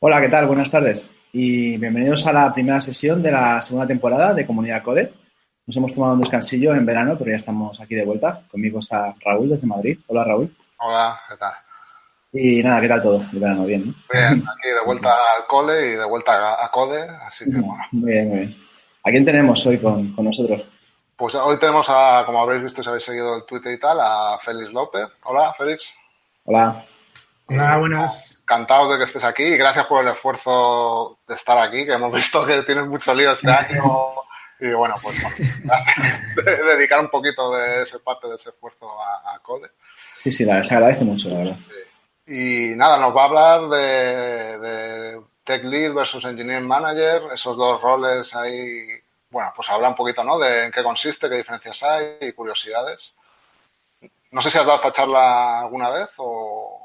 [0.00, 0.46] Hola, ¿qué tal?
[0.46, 5.12] Buenas tardes y bienvenidos a la primera sesión de la segunda temporada de Comunidad Code.
[5.66, 8.42] Nos hemos tomado un descansillo en verano, pero ya estamos aquí de vuelta.
[8.50, 9.98] Conmigo está Raúl desde Madrid.
[10.08, 10.54] Hola, Raúl.
[10.78, 11.52] Hola, ¿qué tal?
[12.32, 13.22] Y nada, ¿qué tal todo?
[13.32, 13.94] El verano, bien, ¿no?
[14.12, 17.84] Bien, aquí de vuelta al cole y de vuelta a, Code, así que bueno.
[17.92, 18.56] Muy bien, muy bien.
[19.04, 20.64] ¿A quién tenemos hoy con, con nosotros?
[21.16, 24.38] Pues hoy tenemos a, como habréis visto si habéis seguido el Twitter y tal, a
[24.40, 25.06] Félix López.
[25.22, 25.94] Hola, Félix.
[26.44, 26.84] Hola.
[27.46, 28.40] Hola, buenas.
[28.40, 32.12] Encantados de que estés aquí y gracias por el esfuerzo de estar aquí, que hemos
[32.14, 33.82] visto que tienes mucho lío este año.
[34.60, 35.16] Y bueno, pues
[36.44, 39.70] de dedicar un poquito de esa parte de ese esfuerzo a, Code.
[40.16, 41.56] Sí, sí, la, se agradece mucho, la verdad.
[42.26, 47.80] Y nada, nos va a hablar de, de Tech Lead versus Engineering Manager, esos dos
[47.82, 48.86] roles ahí.
[49.28, 50.38] Bueno, pues habla un poquito, ¿no?
[50.38, 53.14] De en qué consiste, qué diferencias hay y curiosidades.
[54.30, 56.83] No sé si has dado esta charla alguna vez o,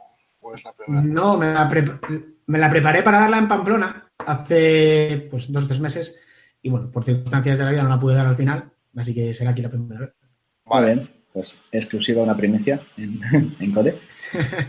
[0.88, 6.15] no, me la, preparé para darla en Pamplona hace pues dos o tres meses
[6.62, 9.34] y bueno, por circunstancias de la vida no la pude dar al final, así que
[9.34, 10.13] será aquí la primera vez.
[10.65, 13.21] Vale, pues exclusiva una primicia en,
[13.60, 13.96] en Code.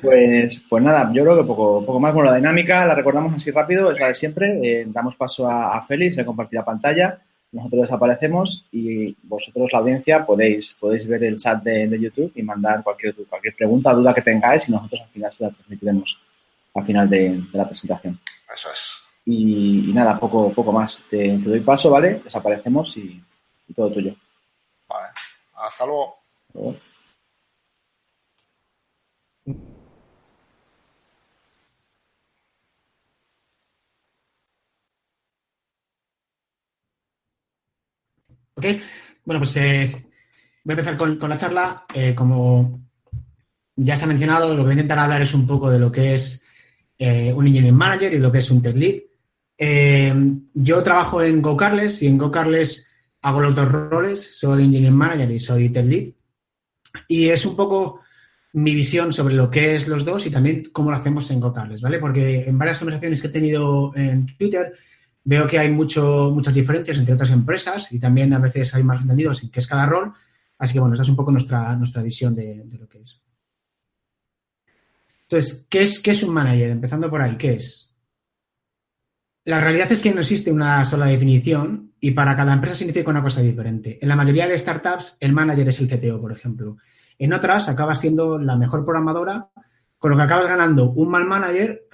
[0.01, 2.15] Pues, pues nada, yo creo que poco, poco más.
[2.15, 4.61] Bueno, la dinámica la recordamos así rápido, es la de siempre.
[4.63, 7.21] Eh, damos paso a, a Félix, a compartir la pantalla
[7.53, 12.83] nosotros desaparecemos y vosotros, la audiencia, podéis, podéis ver el chat de, YouTube y mandar
[12.83, 16.19] cualquier, cualquier pregunta, duda que tengáis y nosotros al final se la transmitiremos
[16.75, 18.21] al final de, la presentación.
[18.53, 18.93] Eso es.
[19.27, 21.03] Y, nada, poco, poco más.
[21.11, 22.21] Te, doy paso, ¿vale?
[22.25, 23.23] Desaparecemos y,
[23.75, 24.15] todo tuyo.
[24.89, 25.09] Vale.
[25.55, 26.17] Hasta luego.
[26.49, 26.90] Hasta luego.
[39.25, 39.91] Bueno, pues eh,
[40.65, 41.85] voy a empezar con, la charla.
[41.95, 42.81] Eh, como
[43.77, 45.91] ya se ha mencionado, lo que voy a intentar hablar es un poco de lo
[45.91, 46.43] que es
[46.99, 49.01] eh, un Engineering Manager y lo que es un Tech Lead.
[50.55, 52.89] yo trabajo en GoCarles y en GoCarles
[53.23, 54.39] hago los dos roles.
[54.39, 56.09] Soy Engineering Manager y soy Tech Lead.
[57.09, 58.01] Y es un poco
[58.53, 61.81] mi visión sobre lo que es los dos y también cómo lo hacemos en GoCarles,
[61.81, 61.99] ¿vale?
[61.99, 64.75] Porque en varias conversaciones que he tenido en Twitter
[65.31, 69.41] Veo que hay muchas diferencias entre otras empresas y también a veces hay más entendidos
[69.45, 70.13] en qué es cada rol.
[70.59, 73.23] Así que bueno, esta es un poco nuestra, nuestra visión de, lo que es.
[75.23, 76.71] Entonces, ¿qué es, ¿qué es un manager?
[76.71, 77.95] Empezando por ahí, ¿qué es?
[79.45, 83.23] La realidad es que no existe una sola definición y para cada empresa significa una
[83.23, 84.01] cosa diferente.
[84.03, 86.79] En la mayoría de startups, el manager es el CTO, por ejemplo.
[87.21, 89.49] En otras, acaba siendo la mejor programadora
[90.01, 91.87] con lo que acabas ganando un mal manager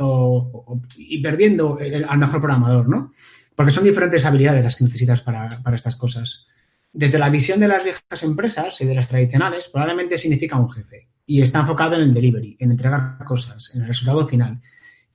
[0.96, 1.76] y perdiendo
[2.08, 3.12] al mejor programador, ¿no?
[3.56, 6.46] Porque son diferentes habilidades las que necesitas para, estas cosas.
[6.92, 11.08] Desde la visión de las viejas empresas y de las tradicionales, probablemente significa un jefe
[11.26, 14.60] y está enfocado en el delivery, en entregar cosas, en el resultado final.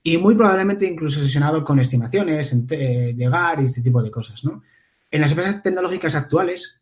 [0.04, 4.64] Y muy probablemente incluso obsesionado con estimaciones, en llegar y este tipo de cosas, ¿no?
[5.10, 6.82] En las empresas tecnológicas actuales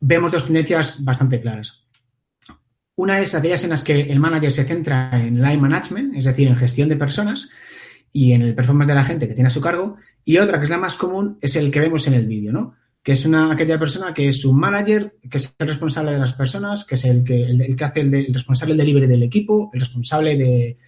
[0.00, 1.83] vemos dos tendencias bastante claras.
[2.96, 6.46] Una es aquellas en las que el manager se centra en line management, es decir,
[6.46, 7.48] en gestión de personas
[8.12, 9.96] y en el performance de la gente que tiene a su cargo.
[10.24, 12.76] Y otra, que es la más común, es el que vemos en el vídeo, ¿no?
[13.02, 16.32] Que es una, aquella persona que es un manager, que es el responsable de las
[16.34, 19.80] personas, que es el que, el, que hace el, responsable del delivery del equipo, el
[19.80, 20.78] responsable de,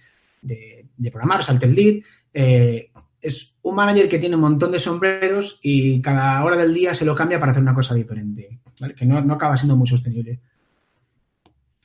[0.41, 2.03] de, programar, o el lead.
[2.33, 2.89] Eh,
[3.21, 7.03] es un manager que tiene un montón de sombreros y cada hora del día se
[7.03, 8.95] lo cambia para hacer una cosa diferente, ¿vale?
[8.95, 10.39] Que no, no acaba siendo muy sostenible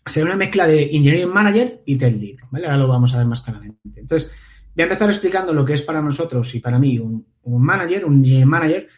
[0.06, 2.44] sería una mezcla de Engineering Manager y Tech.
[2.52, 4.00] Ahora lo vamos a ver más claramente.
[4.00, 4.30] Entonces,
[4.74, 8.16] voy a empezar explicando lo que es para nosotros y para mí un, manager, un
[8.16, 8.88] Engineering Manager,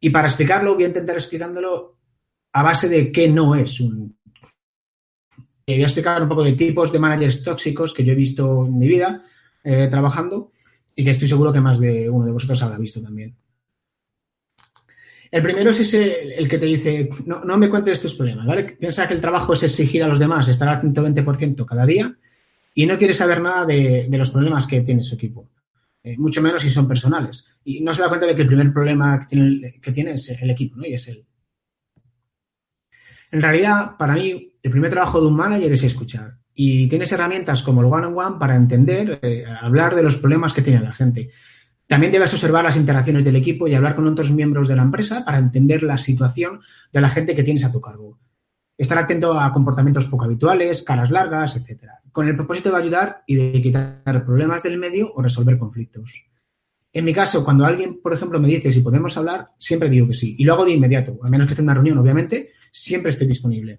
[0.00, 1.96] y para explicarlo voy a intentar explicándolo
[2.52, 4.16] a base de qué no es un...
[5.66, 8.78] Voy a explicar un poco de tipos de managers tóxicos que yo he visto en
[8.78, 9.24] mi vida
[9.64, 10.52] eh, trabajando
[10.94, 13.36] y que estoy seguro que más de uno de vosotros habrá visto también.
[15.30, 18.64] El primero es ese, el que te dice, no, no me cuentes tus problemas, ¿vale?
[18.64, 22.14] Piensa que el trabajo es exigir a los demás estar al 120% cada día
[22.74, 25.48] y no quiere saber nada de, los problemas que tiene su equipo.
[26.02, 27.46] Eh, mucho menos si son personales.
[27.64, 30.28] Y no se da cuenta de que el primer problema que tiene, que tiene es
[30.28, 30.86] el equipo, ¿no?
[30.86, 31.24] Y es él.
[33.30, 36.36] En realidad, para mí, el primer trabajo de un manager es escuchar.
[36.54, 40.80] Y tienes herramientas como el one-on-one para entender, eh, hablar de los problemas que tiene
[40.80, 41.30] la gente.
[41.86, 45.24] También debes observar las interacciones del equipo y hablar con otros miembros de la empresa
[45.24, 46.60] para entender la situación
[46.92, 48.18] de la gente que tienes a tu cargo.
[48.76, 53.36] Estar atento a comportamientos poco habituales, caras largas, etcétera, con el propósito de ayudar y
[53.36, 56.12] de quitar problemas del medio o resolver conflictos.
[56.92, 60.14] En mi caso, cuando alguien, por ejemplo, me dice si podemos hablar, siempre digo que
[60.14, 60.34] sí.
[60.38, 63.26] Y lo hago de inmediato, a menos que esté en una reunión, obviamente, siempre estoy
[63.26, 63.78] disponible.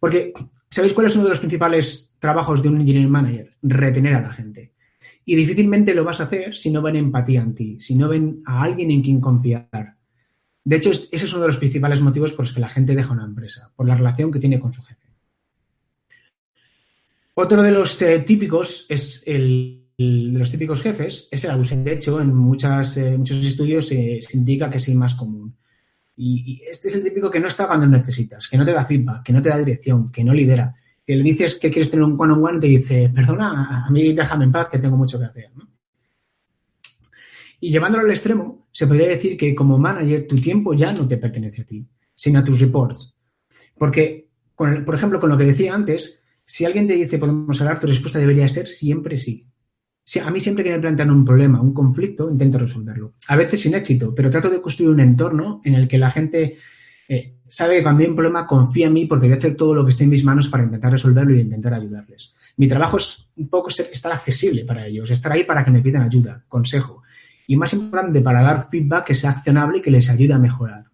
[0.00, 0.32] Porque,
[0.70, 3.56] ¿sabéis cuál es uno de los principales trabajos de un engineering manager?
[3.62, 4.75] Retener a la gente.
[5.26, 8.42] Y difícilmente lo vas a hacer si no ven empatía en ti, si no ven
[8.46, 9.96] a alguien en quien confiar.
[10.64, 13.12] De hecho, ese es uno de los principales motivos por los que la gente deja
[13.12, 15.06] una empresa, por la relación que tiene con su jefe.
[17.34, 21.76] Otro de los eh, típicos es el, de los típicos jefes es el abuso.
[21.76, 25.54] De hecho, en muchas, eh, muchos estudios se indica que es el más común.
[26.16, 29.22] Y, este es el típico que no está cuando necesitas, que no te da feedback,
[29.22, 30.74] que no te da dirección, que no lidera.
[31.06, 34.44] Que le dices que quieres tener un one-on-one y te dice, perdona, a mí déjame
[34.44, 35.50] en paz que tengo mucho que hacer.
[37.60, 41.16] Y llevándolo al extremo, se podría decir que como manager tu tiempo ya no te
[41.16, 43.16] pertenece a ti, sino a tus reports.
[43.78, 47.86] Porque, por ejemplo, con lo que decía antes, si alguien te dice podemos hablar, tu
[47.86, 49.46] respuesta debería ser siempre sí.
[50.22, 53.14] a mí siempre que me plantean un problema, un conflicto, intento resolverlo.
[53.28, 56.58] A veces sin éxito, pero trato de construir un entorno en el que la gente
[57.08, 59.74] eh, sabe que cuando hay un problema confía en mí porque voy a hacer todo
[59.74, 62.34] lo que esté en mis manos para intentar resolverlo y intentar ayudarles.
[62.56, 66.02] Mi trabajo es un poco estar accesible para ellos, estar ahí para que me pidan
[66.02, 67.02] ayuda, consejo.
[67.46, 70.84] Y más importante, para dar feedback que sea accionable y que les ayude a mejorar.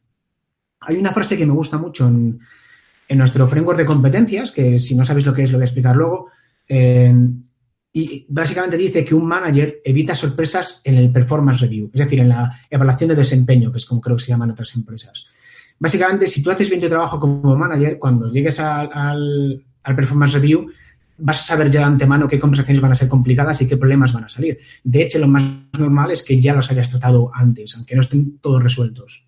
[0.81, 2.41] Hay una frase que me gusta mucho en,
[3.11, 5.95] nuestro framework de competencias, que si no sabéis lo que es, lo voy a explicar
[5.95, 6.31] luego.
[7.95, 12.31] Y básicamente dice que un manager evita sorpresas en el performance review, es decir, en
[12.31, 15.27] la evaluación de desempeño, que es como creo que se llaman otras empresas.
[15.83, 20.71] Básicamente, si tú haces bien tu trabajo como manager, cuando llegues al, performance review,
[21.19, 24.13] vas a saber ya de antemano qué conversaciones van a ser complicadas y qué problemas
[24.13, 24.61] van a salir.
[24.85, 25.43] De hecho, lo más
[25.77, 29.27] normal es que ya los hayas tratado antes, aunque no estén todos resueltos.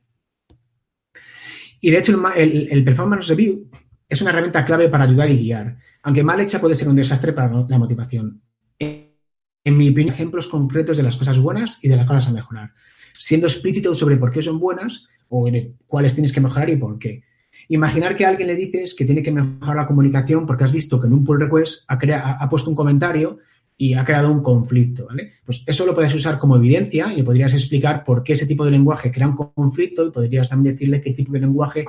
[1.81, 3.69] Y de hecho, el, performance review
[4.09, 7.33] es una herramienta clave para ayudar y guiar, aunque mal hecha puede ser un desastre
[7.33, 8.43] para la motivación.
[8.79, 12.75] En mi opinión, ejemplos concretos de las cosas buenas y de las cosas a mejorar,
[13.19, 16.99] siendo explícito sobre por qué son buenas o de cuáles tienes que mejorar y por
[16.99, 17.23] qué.
[17.69, 21.01] Imaginar que a alguien le dices que tiene que mejorar la comunicación porque has visto
[21.01, 23.39] que en un pull request ha, ha puesto un comentario
[23.77, 25.33] y ha creado un conflicto, ¿vale?
[25.45, 28.71] Pues eso lo puedes usar como evidencia y podrías explicar por qué ese tipo de
[28.71, 31.85] lenguaje crea un conflicto y podrías también decirle qué tipo de lenguaje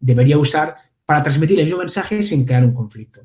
[0.00, 3.20] debería usar para transmitir el mismo mensaje sin crear un conflicto.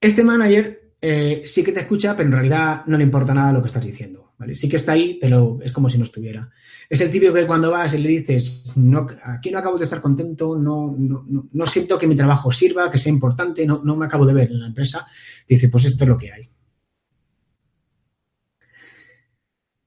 [0.00, 3.60] Este manager eh, sí que te escucha, pero en realidad no le importa nada lo
[3.60, 4.54] que estás diciendo, ¿vale?
[4.54, 6.50] Sí que está ahí, pero es como si no estuviera.
[6.88, 8.64] Es el típico que cuando vas y le dices,
[9.24, 13.12] aquí no acabo de estar contento, no, no, siento que mi trabajo sirva, que sea
[13.12, 15.06] importante, no, me acabo de ver en la empresa,
[15.48, 16.48] dice, pues esto es lo que hay.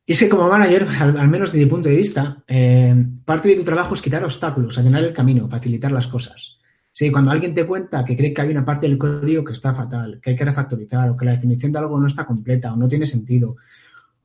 [0.05, 3.55] Y es que como manager, al, menos desde mi punto de vista, eh, parte de
[3.55, 6.59] tu trabajo es quitar obstáculos, allanar el camino, facilitar las cosas.
[6.91, 9.73] Sí, cuando alguien te cuenta que cree que hay una parte del código que está
[9.73, 12.75] fatal, que hay que refactorizar, o que la definición de algo no está completa, o
[12.75, 13.55] no tiene sentido,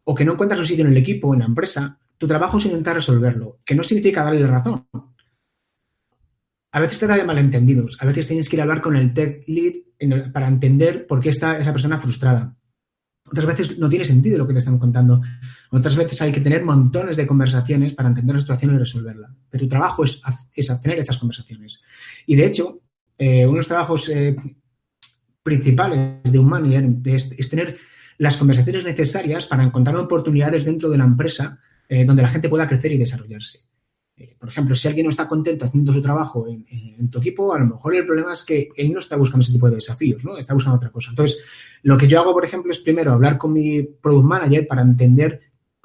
[0.04, 2.66] o que no encuentras su sitio en el equipo en la empresa, tu trabajo es
[2.66, 4.86] intentar resolverlo, que no significa darle razón.
[6.72, 9.14] A veces te da de malentendidos, a veces tienes que ir a hablar con el
[9.14, 12.54] tech lead para entender por qué está esa persona frustrada.
[13.26, 15.22] Otras veces no tiene sentido lo que te están contando.
[15.70, 19.34] Otras veces hay que tener montones de conversaciones para entender la situación y resolverla.
[19.48, 20.20] Pero tu trabajo es,
[20.54, 21.80] es tener esas conversaciones.
[22.26, 22.80] Y de hecho,
[23.16, 24.36] eh, uno de los trabajos eh,
[25.42, 27.76] principales de un manager es, tener
[28.18, 31.58] las conversaciones necesarias para encontrar oportunidades dentro de la empresa
[31.88, 33.58] eh, donde la gente pueda crecer y desarrollarse.
[34.16, 37.58] Eh, por ejemplo, si alguien no está contento haciendo su trabajo en, tu equipo, a
[37.58, 40.38] lo mejor el problema es que él no está buscando ese tipo de desafíos, ¿no?
[40.38, 41.10] Está buscando otra cosa.
[41.10, 41.38] Entonces,
[41.82, 45.40] lo que yo hago, por ejemplo, es primero hablar con mi product manager para entender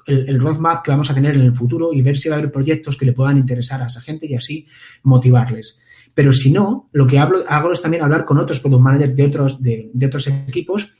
[0.06, 2.50] el, roadmap que vamos a tener en el futuro y ver si va a haber
[2.50, 4.66] proyectos que le puedan interesar a esa gente y así
[5.02, 5.78] motivarles.
[6.14, 9.24] Pero si no, lo que hablo, hago es también hablar con otros product managers de
[9.24, 10.90] otros, de, de otros equipos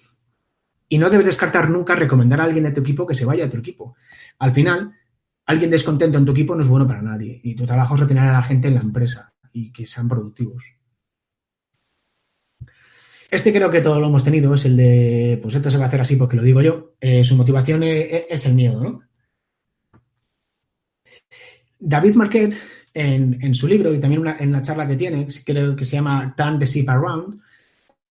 [0.93, 3.47] y no debes descartar nunca recomendar a alguien de tu equipo que se vaya a
[3.47, 3.97] otro equipo.
[4.41, 4.93] Al final,
[5.47, 8.25] alguien descontento en tu equipo no es bueno para nadie y tu trabajo es retener
[8.25, 10.65] a la gente en la empresa y que sean productivos.
[13.31, 15.87] Este creo que todo lo hemos tenido, es el de, pues esto se va a
[15.87, 16.95] hacer así porque lo digo yo.
[17.01, 19.03] Eh, su motivación es, el miedo, ¿no?
[21.79, 22.57] David Marquette,
[22.93, 26.59] en, su libro y también en la charla que tiene, creo que se llama Turn
[26.59, 27.41] the Ship Around,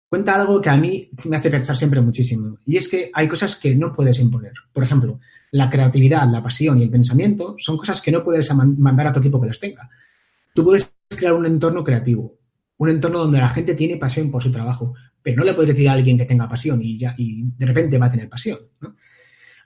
[0.09, 2.59] cuenta algo que a mí me hace pensar siempre muchísimo.
[2.65, 4.53] Y es que hay cosas que no puedes imponer.
[4.73, 9.09] Por ejemplo, la creatividad, la pasión y el pensamiento son cosas que no puedes mandar
[9.09, 9.89] a tu equipo que las tenga.
[10.55, 12.39] Tú puedes crear un entorno creativo,
[12.79, 15.89] un entorno donde la gente tiene pasión por su trabajo, pero no le puedes decir
[15.89, 18.59] a alguien que tenga pasión y, ya, y de repente va a tener pasión.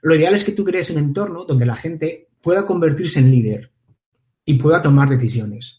[0.02, 3.70] Lo ideal es que tú crees un entorno donde la gente pueda convertirse en líder
[4.44, 5.78] y pueda tomar decisiones.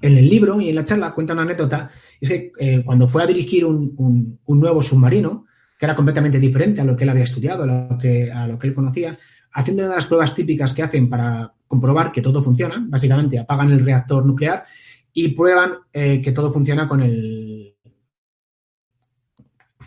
[0.00, 3.22] En el libro y en la charla cuenta una anécdota, es que eh, cuando fue
[3.22, 5.46] a dirigir un, nuevo submarino,
[5.78, 8.58] que era completamente diferente a lo que él había estudiado, a lo que, a lo
[8.58, 9.18] que él conocía,
[9.52, 13.70] haciendo una de las pruebas típicas que hacen para comprobar que todo funciona, básicamente apagan
[13.70, 14.64] el reactor nuclear
[15.12, 17.74] y prueban eh, que todo funciona con el,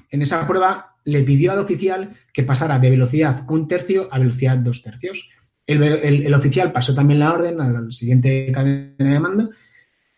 [0.09, 4.57] En esa prueba le pidió al oficial que pasara de velocidad un tercio a velocidad
[4.57, 5.29] dos tercios.
[5.65, 9.49] El, oficial pasó también la orden a la siguiente cadena de mando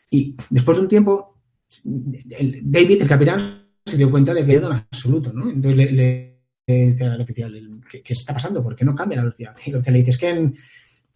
[0.09, 1.41] y después de un tiempo,
[1.83, 5.50] David, el capitán, se dio cuenta de que era en absoluto, ¿no?
[5.50, 8.63] Entonces le, dice al oficial, ¿qué, está pasando?
[8.63, 9.55] ¿Por qué no cambia la velocidad?
[9.65, 10.55] Y el oficial le dice, es que en,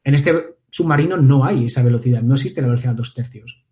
[0.03, 0.34] este
[0.69, 3.63] submarino no hay esa velocidad, no existe la velocidad dos tercios.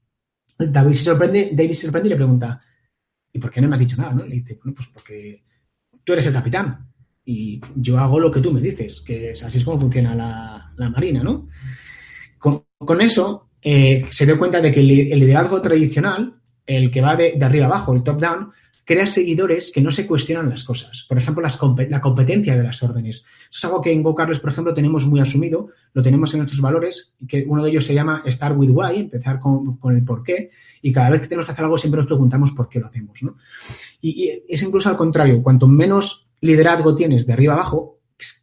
[0.58, 2.60] David se sorprende, David se sorprende y le pregunta,
[3.32, 4.14] ¿y por qué no me has dicho nada?
[4.14, 4.26] ¿no?
[4.26, 5.44] Le dice, bueno, pues porque
[6.04, 6.88] tú eres el capitán
[7.24, 11.22] y yo hago lo que tú me dices, que así es como funciona la, marina,
[11.22, 11.48] ¿no?
[12.40, 17.38] Con, eso eh, se dio cuenta de que el, liderazgo tradicional, el que va de,
[17.42, 18.52] arriba abajo, el top-down,
[18.86, 21.06] crea seguidores que no se cuestionan las cosas.
[21.10, 21.46] Por ejemplo,
[21.90, 23.18] la competencia de las órdenes.
[23.18, 26.62] Eso es algo que en GoCarles, por ejemplo, tenemos muy asumido, lo tenemos en nuestros
[26.62, 30.50] valores, que uno de ellos se llama Start with Why, empezar con, el por qué,
[30.82, 33.20] y cada vez que tenemos que hacer algo siempre nos preguntamos por qué lo hacemos.
[34.02, 37.98] Y, es incluso al contrario, cuanto menos liderazgo tienes de arriba abajo,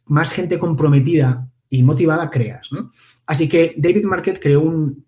[0.05, 2.69] más gente comprometida y motivada creas.
[3.25, 5.04] Así que David Marquette creó un,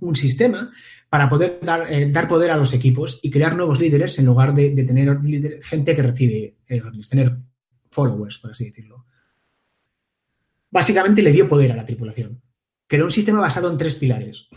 [0.00, 0.72] un sistema
[1.08, 4.54] para poder dar, eh, dar, poder a los equipos y crear nuevos líderes en lugar
[4.54, 7.36] de, tener gente que recibe eh, tener
[7.90, 9.04] followers, por así decirlo.
[10.70, 12.40] Básicamente le dio poder a la tripulación.
[12.86, 14.48] Creó un sistema basado en tres pilares.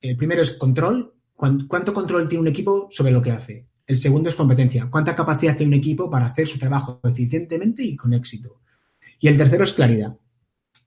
[0.00, 3.66] El primero es control, ¿Cuánto control tiene un equipo sobre lo que hace?
[3.86, 4.88] El segundo es competencia.
[4.90, 8.62] ¿Cuánta capacidad tiene un equipo para hacer su trabajo eficientemente y con éxito?
[9.20, 10.16] Y el tercero es claridad.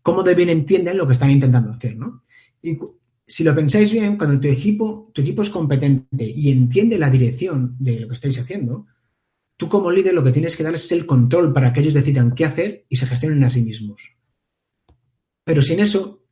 [0.01, 1.95] ¿Cómo de bien entienden lo que están intentando hacer?
[1.95, 2.23] ¿no?
[3.29, 7.75] Si lo pensáis bien, cuando tu equipo, tu equipo es competente y entiende la dirección
[7.79, 8.87] de lo que estáis haciendo,
[9.55, 12.33] tú como líder lo que tienes que darles es el control para que ellos decidan
[12.33, 14.15] qué hacer y se gestionen a sí mismos.
[15.43, 16.23] Pero sin eso,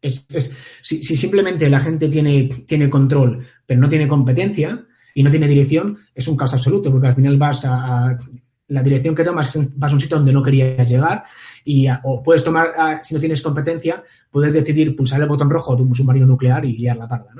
[0.81, 5.99] si, simplemente la gente tiene, tiene control, pero no tiene competencia y no tiene dirección,
[6.15, 8.17] es un caos absoluto, porque al final vas a,
[8.69, 11.23] la dirección que tomas vas a un sitio donde no querías llegar
[11.63, 14.03] y o puedes tomar, si no tienes competencia,
[14.37, 17.31] puedes decidir pulsar el botón rojo de un submarino nuclear y guiar la parda.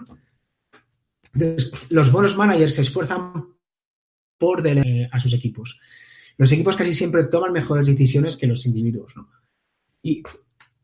[1.31, 3.53] Entonces, los buenos managers se esfuerzan
[4.35, 5.79] por delegar a sus equipos.
[6.37, 9.13] Los equipos casi siempre toman mejores decisiones que los individuos.
[10.01, 10.23] Y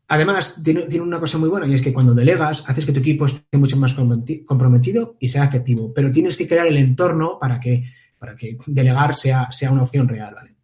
[0.06, 3.26] Además, tiene, una cosa muy buena y es que cuando delegas, haces que tu equipo
[3.26, 5.92] esté mucho más comprometido y sea efectivo.
[5.92, 7.84] Pero tienes que crear el entorno para que,
[8.18, 10.54] para que delegar sea, sea una opción real, ¿vale?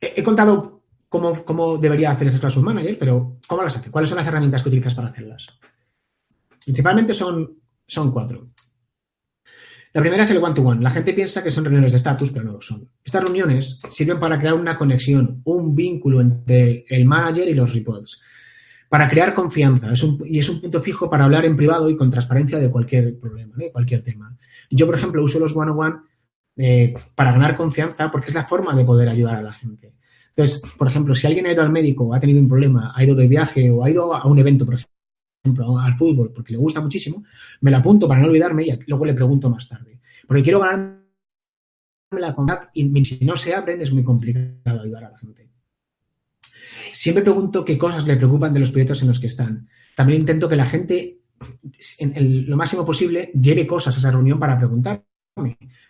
[0.00, 0.79] He, contado
[1.10, 3.90] cómo, debería hacer ese Classroom Manager, pero ¿cómo las hace?
[3.90, 5.46] ¿Cuáles son las herramientas que utilizas para hacerlas?
[6.64, 8.48] Principalmente son, son cuatro.
[9.92, 10.82] La primera es el one-to-one.
[10.82, 12.88] La gente piensa que son reuniones de estatus, pero no lo son.
[13.02, 18.20] Estas reuniones sirven para crear una conexión, un vínculo entre el manager y los reports,
[18.88, 19.92] para crear confianza.
[20.26, 23.56] y es un punto fijo para hablar en privado y con transparencia de cualquier problema,
[23.56, 24.36] de cualquier tema.
[24.70, 25.96] Yo, por ejemplo, uso los one-on-one
[26.56, 29.94] eh, para ganar confianza porque es la forma de poder ayudar a la gente.
[30.40, 33.14] Entonces, por ejemplo, si alguien ha ido al médico, ha tenido un problema, ha ido
[33.14, 36.80] de viaje o ha ido a un evento, por ejemplo, al fútbol porque le gusta
[36.80, 37.24] muchísimo,
[37.60, 40.00] me la apunto para no olvidarme y luego le pregunto más tarde.
[40.26, 41.02] Porque quiero ganarme
[42.12, 45.50] la confianza y si no se abren es muy complicado ayudar a la gente.
[46.94, 49.68] Siempre pregunto qué cosas le preocupan de los proyectos en los que están.
[49.94, 51.18] También intento que la gente,
[51.98, 55.04] en lo máximo posible, lleve cosas a esa reunión para preguntarme.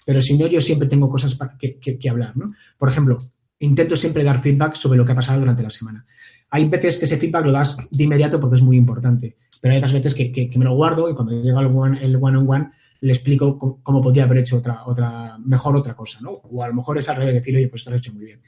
[0.05, 2.37] Pero si no, yo siempre tengo cosas que, que hablar.
[2.37, 2.53] ¿no?
[2.77, 3.19] Por ejemplo,
[3.61, 6.05] intento siempre dar feedback sobre lo que ha pasado durante la semana.
[6.51, 9.79] Hay veces que ese feedback lo das de inmediato porque es muy importante, pero hay
[9.79, 12.71] otras veces que, me lo guardo y cuando llega el one-on-one
[13.03, 16.31] le explico cómo, podría haber hecho otra, otra, mejor otra cosa, ¿no?
[16.31, 18.27] O a lo mejor es al revés, decir, oye, pues esto lo has hecho muy
[18.27, 18.41] bien.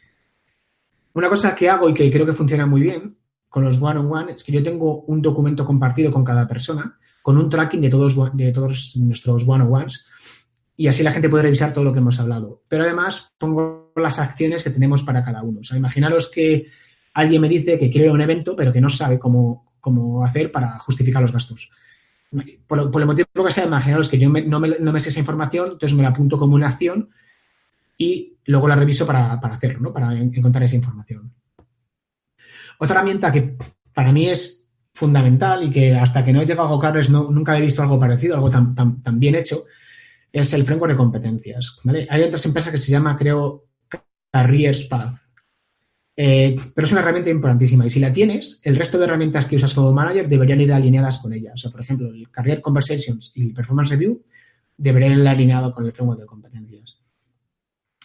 [1.14, 3.16] Una cosa que hago y que creo que funciona muy bien
[3.48, 7.48] con los one-on-one es que yo tengo un documento compartido con cada persona con un
[7.48, 10.04] tracking de todos, de todos nuestros one-on-ones
[10.76, 12.62] y así la gente puede revisar todo lo que hemos hablado.
[12.68, 15.60] Pero además pongo las acciones que tenemos para cada uno.
[15.60, 16.66] O sea, imaginaros que
[17.14, 20.78] alguien me dice que quiere un evento, pero que no sabe cómo, cómo hacer para
[20.78, 21.70] justificar los gastos.
[22.66, 26.02] Por, el motivo que sea, imaginaros que yo no, me, sé esa información, entonces me
[26.02, 27.10] la apunto como una acción
[27.98, 29.92] y luego la reviso para, hacerlo, ¿no?
[29.92, 31.30] para encontrar esa información.
[32.78, 33.56] Otra herramienta que
[33.92, 37.56] para mí es fundamental y que hasta que no he llegado a GoCarres no, nunca
[37.56, 39.64] he visto algo parecido, algo tan, tan, bien hecho,
[40.32, 41.78] es el framework de competencias.
[42.08, 43.66] Hay otras empresas que se llama, creo,
[44.30, 45.18] Careers Path.
[46.14, 49.56] Eh, pero es una herramienta importantísima y si la tienes, el resto de herramientas que
[49.56, 51.52] usas como manager deberían ir alineadas con ella.
[51.54, 54.22] O sea, por ejemplo, el Career Conversations y el Performance Review
[54.76, 56.98] deberían ir alineados con el framework de competencias.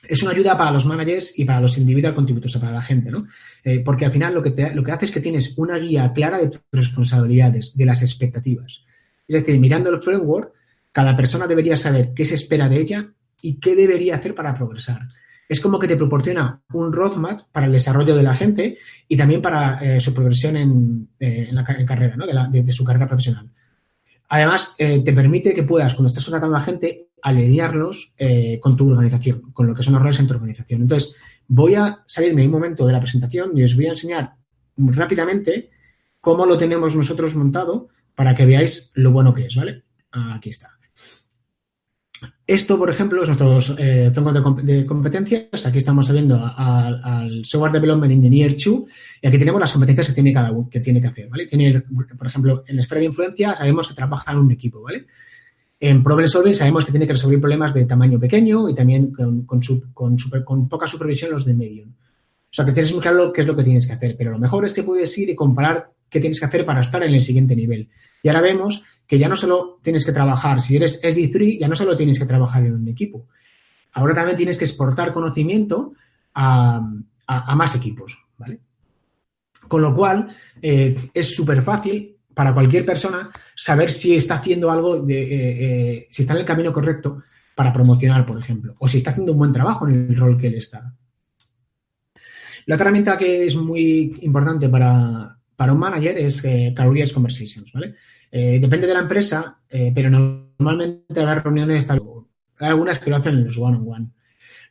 [0.07, 3.27] Es una ayuda para los managers y para los individual contributors, para la gente, ¿no?
[3.63, 6.37] Eh, porque al final lo que, lo que hace es que tienes una guía clara
[6.37, 8.85] de tus responsabilidades, de las expectativas.
[9.27, 10.53] Es decir, mirando el framework,
[10.97, 15.01] Cada persona debería saber qué se espera de ella y qué debería hacer para progresar.
[15.47, 19.39] Es como que te proporciona un roadmap para el desarrollo de la gente y también
[19.39, 22.25] para eh, su progresión en, eh, la carrera, ¿no?
[22.25, 23.47] de, su carrera profesional.
[24.29, 28.13] Además, eh, te permite que puedas, cuando estás contratando a gente, alinearlos
[28.59, 30.81] con tu organización, con lo que son los roles en tu organización.
[30.81, 31.13] Entonces,
[31.47, 34.33] voy a salirme un momento de la presentación y os voy a enseñar
[34.77, 35.69] rápidamente
[36.19, 39.83] cómo lo tenemos nosotros montado para que veáis lo bueno que es, ¿vale?
[40.09, 40.76] Aquí está.
[42.47, 44.09] Esto, por ejemplo, es nuestro eh,
[44.63, 45.65] de, competencias.
[45.65, 48.65] Aquí estamos saliendo al Software Development Engineer 2
[49.21, 51.45] y aquí tenemos las competencias que tiene cada uno, que tiene que hacer, ¿vale?
[51.45, 51.81] Tiene,
[52.17, 55.07] por ejemplo, en la esfera de influencia sabemos que trabaja en un equipo, ¿vale?
[55.77, 59.45] En Problem Solving sabemos que tiene que resolver problemas de tamaño pequeño y también con,
[59.45, 61.83] con, poca supervisión los de medio.
[61.85, 64.39] O sea, que tienes muy claro qué es lo que tienes que hacer, pero lo
[64.39, 67.21] mejor es que puedes ir y comparar qué tienes que hacer para estar en el
[67.21, 67.89] siguiente nivel.
[68.23, 71.75] Y ahora vemos que ya no solo tienes que trabajar, si eres SD3, ya no
[71.75, 73.27] solo tienes que trabajar en un equipo.
[73.93, 75.93] Ahora también tienes que exportar conocimiento
[76.33, 76.81] a,
[77.55, 78.59] más equipos, ¿vale?
[79.67, 85.01] Con lo cual, eh, es súper fácil para cualquier persona saber si está haciendo algo,
[85.01, 87.23] de, eh, eh, si está en el camino correcto
[87.55, 90.47] para promocionar, por ejemplo, o si está haciendo un buen trabajo en el rol que
[90.47, 90.93] él está.
[92.67, 97.95] La otra herramienta que es muy importante para, un manager es eh, Careers Conversations, ¿vale?
[98.29, 99.57] depende de la empresa,
[99.95, 101.99] pero normalmente las reuniones hay
[102.59, 104.09] algunas que lo hacen en los one-on-one.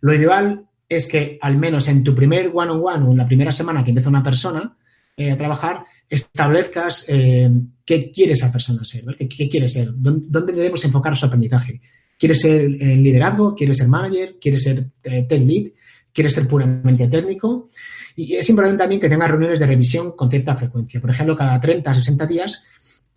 [0.02, 3.83] Lo ideal es que al menos en tu primer one-on-one o en la primera semana
[3.83, 4.76] que empieza una persona
[5.19, 7.50] a trabajar, establezcas eh,
[7.85, 9.88] qué quiere esa persona ser, ¿Qué, quiere ser?
[9.93, 11.81] ¿Dónde, debemos enfocar su aprendizaje?
[12.19, 13.55] ¿Quiere ser liderazgo?
[13.55, 14.37] ¿Quiere ser manager?
[14.40, 15.73] ¿Quiere ser eh, tech lead?
[16.12, 17.69] ¿Quiere ser puramente técnico?
[18.16, 21.61] Y es importante también que tenga reuniones de revisión con cierta frecuencia, por ejemplo, cada
[21.61, 22.64] 30 60 días,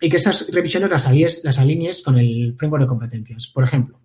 [0.00, 3.48] y que esas revisiones las, alinees, las alinees con el framework de competencias.
[3.48, 3.98] Por ejemplo,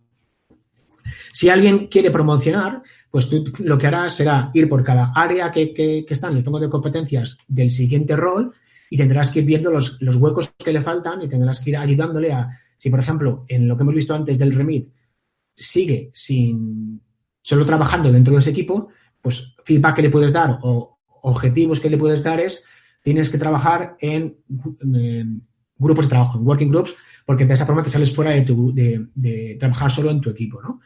[1.31, 5.73] si alguien quiere promocionar, pues tú lo que harás será ir por cada área que,
[5.73, 8.53] que está en el framework de competencias del siguiente rol
[8.89, 12.31] y tendrás que ir viendo los, huecos que le faltan y tendrás que ir ayudándole
[12.31, 14.89] a, si por ejemplo, en lo que hemos visto antes del remit,
[15.55, 17.01] sigue sin
[17.41, 18.89] solo trabajando dentro de ese equipo,
[19.25, 22.63] pues feedback que le puedes dar o objetivos que le puedes dar es
[23.01, 24.37] tienes que trabajar en,
[25.79, 26.93] grupos de trabajo, en working groups,
[27.25, 30.61] porque de esa forma te sales fuera de, tu, de, trabajar solo en tu equipo,
[30.61, 30.79] ¿no?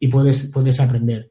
[0.00, 1.30] Y puedes, puedes aprender.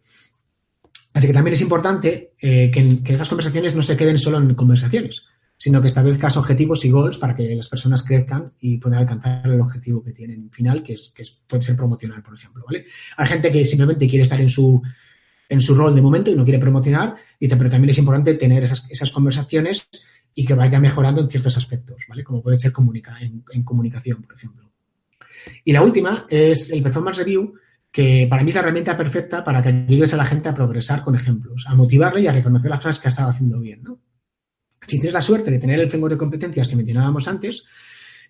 [1.14, 4.56] Así que también es importante eh, que, que esas conversaciones no se queden solo en
[4.56, 5.26] conversaciones,
[5.58, 9.60] sino que establezcas objetivos y goals para que las personas crezcan y puedan alcanzar el
[9.60, 12.86] objetivo que tienen final, que es, que puede ser promocionar, por ejemplo, ¿vale?
[13.18, 14.82] Hay gente que simplemente quiere estar en su,
[15.50, 18.64] en su rol de momento y no quiere promocionar, y pero también es importante tener
[18.64, 19.88] esas, esas conversaciones
[20.36, 22.24] y que vaya mejorando en ciertos aspectos, ¿vale?
[22.24, 24.72] Como puede ser comunica, en, comunicación, por ejemplo.
[25.64, 27.54] Y la última es el Performance Review,
[27.92, 31.04] que para mí es la herramienta perfecta para que ayudes a la gente a progresar
[31.04, 34.00] con ejemplos, a motivarle y a reconocer las cosas que ha estado haciendo bien, ¿no?
[34.88, 37.64] Si tienes la suerte de tener el framework de competencias que mencionábamos antes,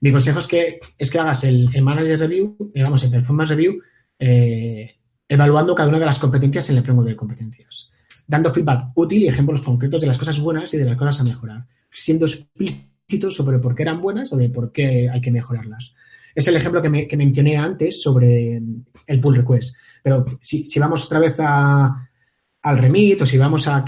[0.02, 3.82] mi consejo es que, es que hagas el, Manager Review, digamos, el Performance Review,
[4.20, 4.98] eh,
[5.34, 7.90] evaluando cada una de las competencias en el framework de competencias,
[8.28, 11.24] dando feedback útil y ejemplos concretos de las cosas buenas y de las cosas a
[11.24, 15.94] mejorar, siendo explícitos sobre por qué eran buenas o de por qué hay que mejorarlas.
[16.36, 18.62] Es el ejemplo que, me, mencioné antes sobre
[19.08, 19.76] el pull request.
[20.04, 23.84] Pero si, vamos otra vez al remit o si vamos a,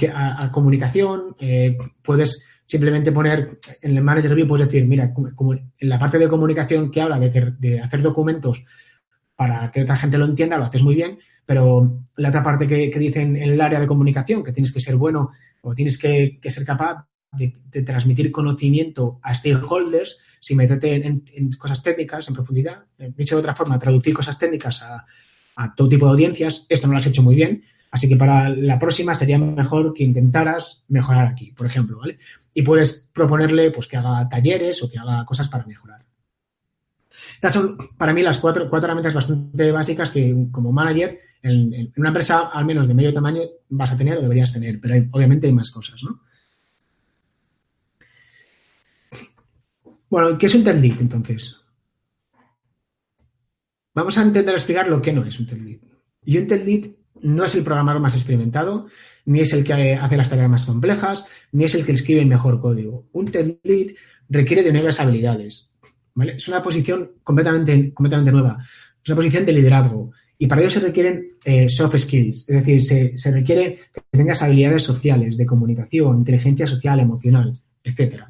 [0.51, 5.99] comunicación, eh, puedes simplemente poner en el Manager Review, puedes decir, mira, como en la
[5.99, 8.63] parte de comunicación que habla de, hacer documentos
[9.35, 12.89] para que otra gente lo entienda, lo haces muy bien, pero la otra parte que,
[12.89, 15.31] que dice en, el área de comunicación, que tienes que ser bueno
[15.61, 17.53] o tienes que, ser capaz de,
[17.83, 22.83] transmitir conocimiento a stakeholders sin meterte en, cosas técnicas en profundidad.
[22.97, 25.05] Eh, dicho de otra forma, traducir cosas técnicas a,
[25.55, 27.63] a todo tipo de audiencias, esto no lo has hecho muy bien.
[27.91, 32.19] Así que para la próxima sería mejor que intentaras mejorar aquí, por ejemplo, ¿vale?
[32.53, 36.03] y puedes proponerle pues, que haga talleres o que haga cosas para mejorar.
[37.35, 42.09] Estas son para mí las cuatro, cuatro herramientas bastante básicas que como manager en, una
[42.09, 45.53] empresa al menos de medio tamaño vas a tener o deberías tener, pero obviamente hay
[45.53, 46.21] más cosas, ¿no?
[50.09, 51.57] Bueno, ¿qué es un Lead entonces?
[53.93, 55.79] Vamos a intentar explicar lo que no es un TED Lead.
[56.23, 58.87] Y un Lead no es el programador más experimentado,
[59.25, 62.27] ni es el que hace las tareas más complejas, ni es el que escribe el
[62.27, 63.07] mejor código.
[63.13, 63.59] Un tech
[64.29, 65.69] requiere de nuevas habilidades.
[66.15, 68.57] Es una posición completamente, completamente nueva.
[69.03, 70.11] Es una posición de liderazgo.
[70.37, 74.41] Y para ello se requieren eh, soft skills, es decir, se, se, requiere que tengas
[74.43, 78.25] habilidades sociales, de comunicación, inteligencia social, emocional, etc.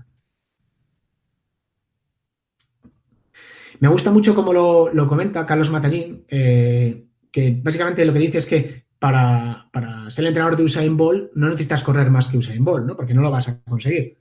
[3.80, 8.46] Me gusta mucho como lo, comenta Carlos Matallín, eh, que básicamente lo que dice es
[8.46, 9.70] que para,
[10.10, 12.96] ser el entrenador de Usain Bolt no necesitas correr más que Usain Bolt, ¿no?
[12.96, 14.18] Porque no lo vas a conseguir.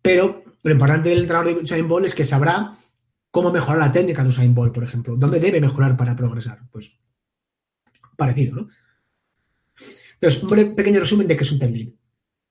[0.00, 2.74] Pero lo importante del entrenador de Usain Bolt es que sabrá
[3.34, 5.16] cómo mejorar la técnica de Usain Bolt, por ejemplo.
[5.16, 6.60] ¿Dónde debe mejorar para progresar?
[6.70, 6.92] Pues
[8.16, 8.68] parecido, ¿no?
[10.20, 11.92] Entonces, un pequeño resumen de qué es un tech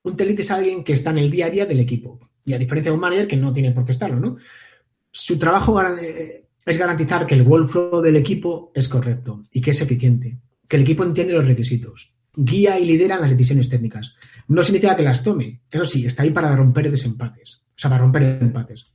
[0.02, 2.20] Un tech es alguien que está en el día a día del equipo.
[2.44, 4.36] Y a diferencia de un manager que no tiene por qué estarlo, ¿no?
[5.10, 9.80] Su trabajo eh, es garantizar que el workflow del equipo es correcto y que es
[9.80, 10.36] eficiente,
[10.68, 14.14] que el equipo entiende los requisitos, guía y lidera las decisiones técnicas.
[14.48, 18.02] No significa que las tome, eso sí, está ahí para romper desempates, o sea, para
[18.02, 18.93] romper empates.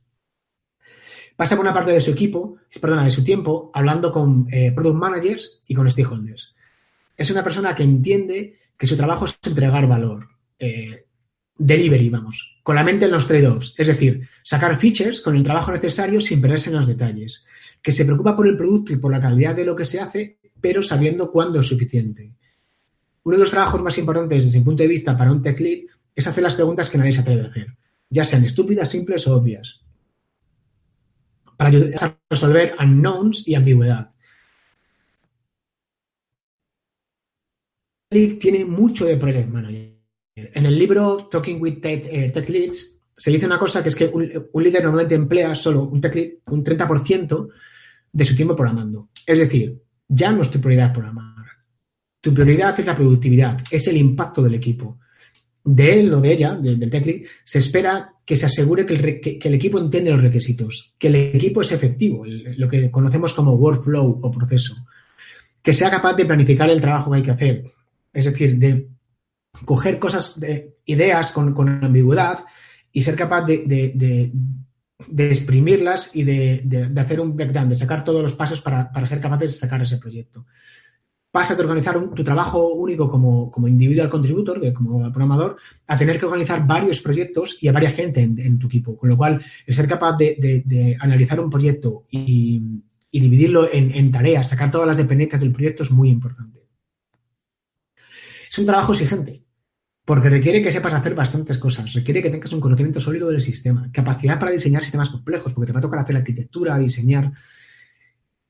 [1.40, 5.62] Pasa buena parte de su equipo, perdona, de su tiempo, hablando con eh, product managers
[5.66, 6.54] y con stakeholders.
[7.16, 11.06] Es una persona que entiende que su trabajo es entregar valor, eh,
[11.56, 15.72] delivery, vamos, con la mente en los trade-offs, es decir, sacar features con el trabajo
[15.72, 17.42] necesario sin perderse en los detalles,
[17.80, 20.36] que se preocupa por el producto y por la calidad de lo que se hace,
[20.60, 22.34] pero sabiendo cuándo es suficiente.
[23.22, 25.86] Uno de los trabajos más importantes desde mi punto de vista para un tech lead
[26.14, 27.68] es hacer las preguntas que nadie se atreve a hacer,
[28.10, 29.80] ya sean estúpidas, simples o obvias,
[31.60, 34.10] para ayudar a resolver unknowns y ambigüedad.
[38.08, 39.94] tiene mucho de project manager.
[40.34, 44.06] En el libro Talking with Tech, eh, Leads se dice una cosa que es que
[44.06, 46.00] un, líder normalmente emplea solo un,
[46.46, 47.48] un 30%
[48.10, 49.10] de su tiempo programando.
[49.26, 51.44] Es decir, ya no es tu prioridad programar.
[52.22, 54.98] Tu prioridad es la productividad, es el impacto del equipo.
[55.62, 59.78] De él o de ella, del lead, se espera que se asegure que el, equipo
[59.78, 64.76] entiende los requisitos, que el equipo es efectivo, lo que conocemos como workflow o proceso,
[65.62, 67.64] que sea capaz de planificar el trabajo que hay que hacer,
[68.12, 68.86] es decir, de
[69.64, 72.44] coger cosas, de, ideas con, ambigüedad
[72.92, 74.32] y ser capaz de,
[75.16, 79.58] exprimirlas y de, hacer un breakdown, de sacar todos los pasos para, ser capaces de
[79.58, 80.46] sacar ese proyecto.
[81.30, 86.18] Pasa de organizar tu trabajo único como, como individual contributor, de, como programador, a tener
[86.18, 88.96] que organizar varios proyectos y a varias gente en, tu equipo.
[88.96, 94.48] Con lo cual, el ser capaz de, analizar un proyecto y, dividirlo en, en tareas,
[94.48, 96.60] sacar todas las dependencias del proyecto es muy importante.
[98.50, 99.44] Es un trabajo exigente,
[100.04, 103.88] porque requiere que sepas hacer bastantes cosas, requiere que tengas un conocimiento sólido del sistema,
[103.92, 107.30] capacidad para diseñar sistemas complejos, porque te va a tocar hacer arquitectura, diseñar,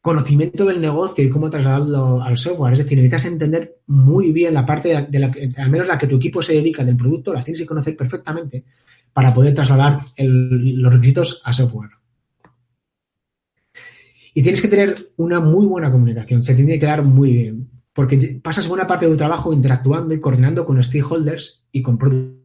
[0.00, 2.72] conocimiento del negocio y cómo trasladarlo al software.
[2.72, 6.16] Es decir, necesitas entender muy bien la parte de la al menos la que tu
[6.16, 8.64] equipo se dedica del producto, las tienes que conocer perfectamente
[9.12, 11.90] para poder trasladar los requisitos a software.
[14.32, 18.40] Y tienes que tener una muy buena comunicación, se tiene que dar muy bien porque
[18.42, 22.38] pasas buena parte de tu trabajo interactuando y coordinando con stakeholders y con productos.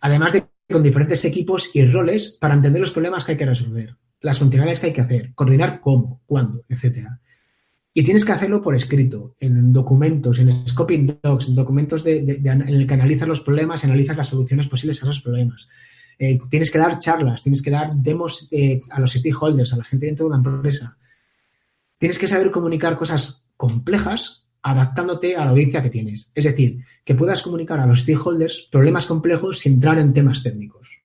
[0.00, 3.96] Además de con diferentes equipos y roles para entender los problemas que hay que resolver,
[4.20, 7.20] las funcionalidades que hay que hacer, coordinar cómo, cuándo, etcétera.
[7.92, 12.86] Y tienes que hacerlo por escrito, en documentos, en scoping docs, en documentos en el
[12.86, 15.66] que analizas los problemas, analizas las soluciones posibles a esos problemas.
[16.18, 19.84] Eh, tienes que dar charlas, tienes que dar demos eh, a los stakeholders, a la
[19.84, 20.96] gente dentro de una empresa.
[21.98, 26.32] Tienes que saber comunicar cosas complejas adaptándote a la audiencia que tienes.
[26.34, 31.00] Es decir, que puedas comunicar a los stakeholders problemas complejos sin entrar en temas técnicos.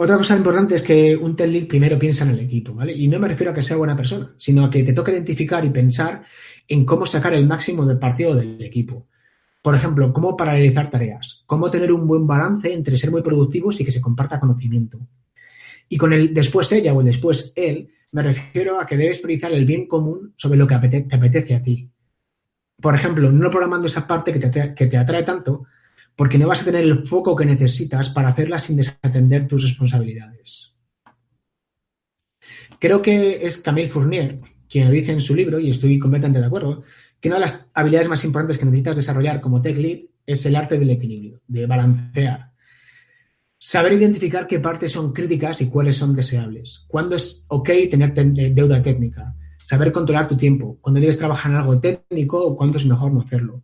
[0.00, 2.92] Otra cosa importante es que un lead primero piensa en el equipo, ¿vale?
[2.92, 5.64] Y no me refiero a que sea buena persona, sino a que te toque identificar
[5.64, 6.22] y pensar
[6.68, 9.08] en cómo sacar el máximo del partido del equipo.
[9.60, 13.84] Por ejemplo, cómo paralelizar tareas, cómo tener un buen balance entre ser muy productivos y
[13.84, 15.00] que se comparta conocimiento.
[15.88, 19.52] Y con el después ella o el después él, me refiero a que debes priorizar
[19.52, 21.90] el bien común sobre lo que te apetece a ti.
[22.80, 25.64] Por ejemplo, no programando esa parte que te, que te atrae tanto,
[26.18, 30.72] porque no vas a tener el foco que necesitas para hacerla sin desatender tus responsabilidades.
[32.80, 36.46] Creo que es Camille Fournier quien lo dice en su libro, y estoy completamente de
[36.46, 36.82] acuerdo,
[37.20, 40.56] que una de las habilidades más importantes que necesitas desarrollar como tech lead es el
[40.56, 42.48] arte del equilibrio, de balancear
[43.60, 46.84] Saber identificar qué partes son críticas y cuáles son deseables.
[46.88, 49.34] Cuándo es ok tener eh, deuda técnica.
[49.66, 50.78] Saber controlar tu tiempo.
[50.80, 53.62] Cuándo debes trabajar en algo técnico o cuándo es mejor no hacerlo.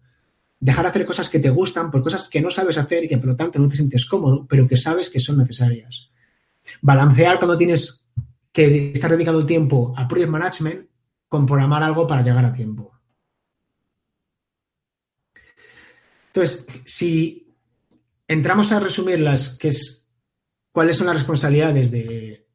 [0.61, 3.19] Dejar de hacer cosas que te gustan por cosas que no sabes hacer y que
[3.19, 6.09] por lo tanto no te sientes cómodo, pero que sabes que son necesarias.
[6.81, 8.07] Balancear cuando tienes
[8.53, 10.87] que estar dedicado tiempo a project management
[11.29, 12.93] con programar algo para llegar a tiempo.
[16.29, 17.47] Entonces, si
[18.27, 20.09] entramos a resumir las que es
[20.73, 22.47] cuáles son las responsabilidades de,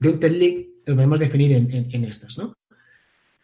[0.00, 2.54] un tech lead, lo podemos definir en, estas, ¿no?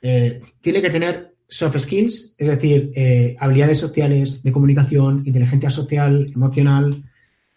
[0.03, 6.27] Eh, tiene que tener soft skills, es decir, eh, habilidades sociales, de comunicación, inteligencia social,
[6.35, 6.91] emocional,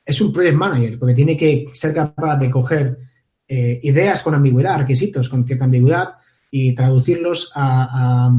[0.06, 2.98] es un project manager, porque tiene que ser capaz de coger
[3.48, 6.16] eh, ideas con ambigüedad, requisitos con cierta ambigüedad
[6.50, 8.32] y traducirlos a,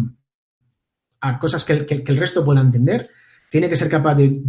[1.20, 3.08] a, cosas que, el resto pueda entender.
[3.50, 4.40] Tiene que ser capaz de,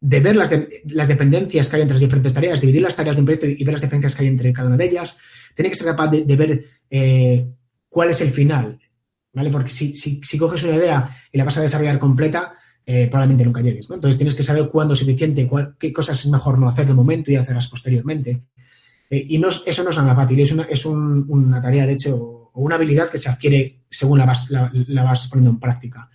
[0.00, 0.50] de, ver las,
[0.86, 3.62] las, dependencias que hay entre las diferentes tareas, dividir las tareas de un proyecto y
[3.62, 5.16] ver las dependencias que hay entre cada una de ellas.
[5.54, 7.46] Tiene que ser capaz de, ver eh,
[7.88, 8.78] cuál es el final,
[9.36, 9.50] ¿vale?
[9.50, 12.54] Porque si, si, coges una idea y la vas a desarrollar completa,
[12.86, 13.86] eh, probablemente nunca llegues.
[13.90, 17.30] Entonces tienes que saber cuándo es suficiente, qué cosas es mejor no hacer de momento
[17.30, 18.44] y hacerlas posteriormente.
[19.10, 22.16] Eh, y no, eso no es nada fácil, es una, es una tarea, de hecho,
[22.16, 26.08] o una habilidad que se adquiere según la vas, la, vas poniendo en práctica.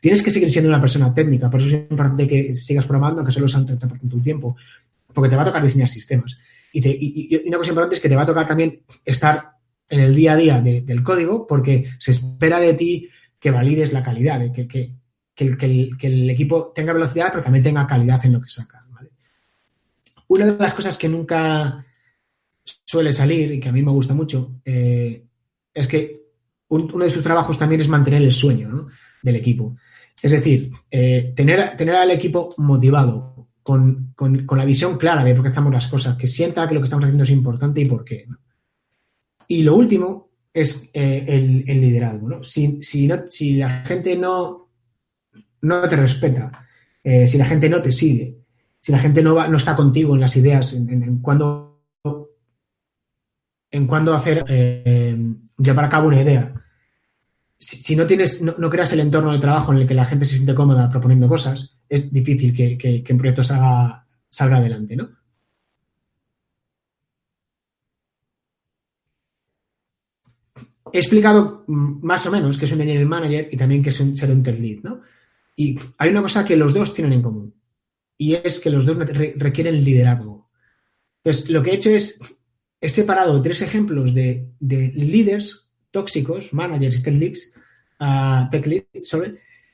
[0.00, 3.32] Tienes que seguir siendo una persona técnica, por eso es importante que sigas programando, aunque
[3.32, 4.56] solo sea un 30% de tu tiempo,
[5.12, 6.36] porque te va a tocar diseñar sistemas.
[6.72, 9.53] Y, una cosa importante es que te va a tocar también estar
[9.94, 14.02] en el día a día del código, porque se espera de ti que valides la
[14.02, 14.92] calidad, que, que,
[15.34, 15.46] que,
[16.00, 18.80] el, equipo tenga velocidad, pero también tenga calidad en lo que saca.
[20.26, 21.84] Una de las cosas que nunca
[22.84, 25.22] suele salir y que a mí me gusta mucho eh,
[25.72, 26.22] es que
[26.68, 28.88] uno de sus trabajos también es mantener el sueño
[29.22, 29.76] del equipo.
[30.20, 34.14] Es decir, eh, tener, tener al equipo motivado, con,
[34.56, 37.04] la visión clara de por qué hacemos las cosas, que sienta que lo que estamos
[37.04, 38.26] haciendo es importante y por qué.
[39.48, 42.42] Y lo último es eh, el, liderazgo.
[42.42, 43.06] Si, si,
[43.56, 44.70] la gente no,
[45.62, 46.50] no te respeta,
[47.02, 48.38] si la gente no te sigue,
[48.80, 51.74] si la gente no, va, no está contigo en las ideas, en, en cuando
[53.74, 55.16] en cuándo hacer, eh,
[55.58, 56.54] llevar a cabo una idea.
[57.58, 60.34] Si, no tienes, no, creas el entorno de trabajo en el que la gente se
[60.34, 65.08] siente cómoda proponiendo cosas, es difícil que, un proyecto salga, salga adelante, ¿no?
[70.94, 73.98] He explicado mm, más o menos que es un engineering manager y también que es
[73.98, 75.00] un ser un tech lead, ¿no?
[75.56, 77.52] Y hay una cosa que los dos tienen en común
[78.16, 78.96] y es que los dos
[79.34, 80.48] requieren liderazgo.
[81.24, 82.20] Entonces, lo que he hecho es
[82.80, 87.52] he separado tres ejemplos de, líderes tóxicos, managers y tech leads,
[87.98, 89.16] uh, tech leads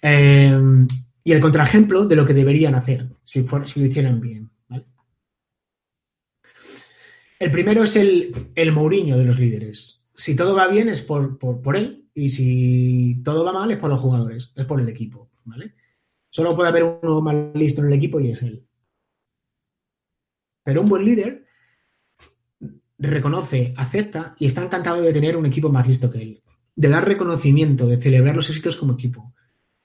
[0.01, 0.89] em,
[1.23, 4.49] y el contraejemplo de lo que deberían hacer si, si lo hicieran bien.
[7.39, 10.00] El primero es el, el Mourinho de los líderes.
[10.21, 13.89] Si todo va bien es por, por, él y si todo va mal es por
[13.89, 15.31] los jugadores, es por el equipo.
[15.45, 15.75] ¿vale?
[16.29, 18.63] Solo puede haber uno mal listo en el equipo y es él.
[20.63, 21.47] Pero un buen líder
[22.99, 26.43] reconoce, acepta y está encantado de tener un equipo más listo que él,
[26.77, 29.33] de dar reconocimiento, de celebrar los éxitos como equipo.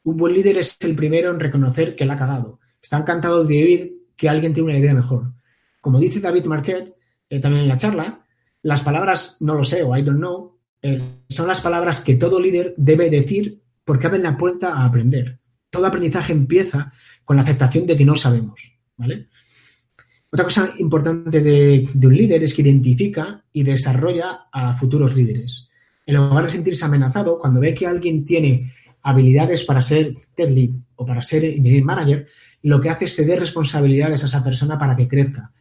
[0.03, 2.59] Un buen líder es el primero en reconocer que la ha cagado.
[2.81, 5.31] Está encantado de oír que alguien tiene una idea mejor.
[5.79, 6.93] Como dice David Marquette
[7.29, 8.24] eh, también en la charla,
[8.65, 10.99] las palabras no lo sé o I don't know eh,
[11.30, 15.39] son las palabras que todo líder debe decir porque abren la puerta a aprender.
[15.69, 16.91] Todo aprendizaje empieza
[17.23, 18.60] con la aceptación de que no sabemos.
[18.97, 19.28] ¿vale?
[20.32, 25.69] Otra cosa importante de, un líder es que identifica y desarrolla a futuros líderes.
[26.04, 28.73] En lugar de sentirse amenazado, cuando ve que alguien tiene
[29.04, 32.28] habilidades para ser tech lead o para ser engineering manager,
[32.63, 35.51] lo que hace es ceder responsabilidades a esa persona para que crezca,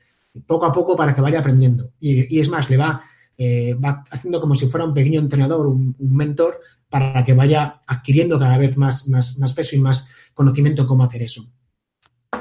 [0.47, 1.93] poco a poco para que vaya aprendiendo.
[2.01, 3.03] Y, es más, le va,
[3.37, 8.39] eh, va haciendo como si fuera un pequeño entrenador, un, mentor, para que vaya adquiriendo
[8.39, 11.47] cada vez más, más, peso y más conocimiento cómo hacer eso.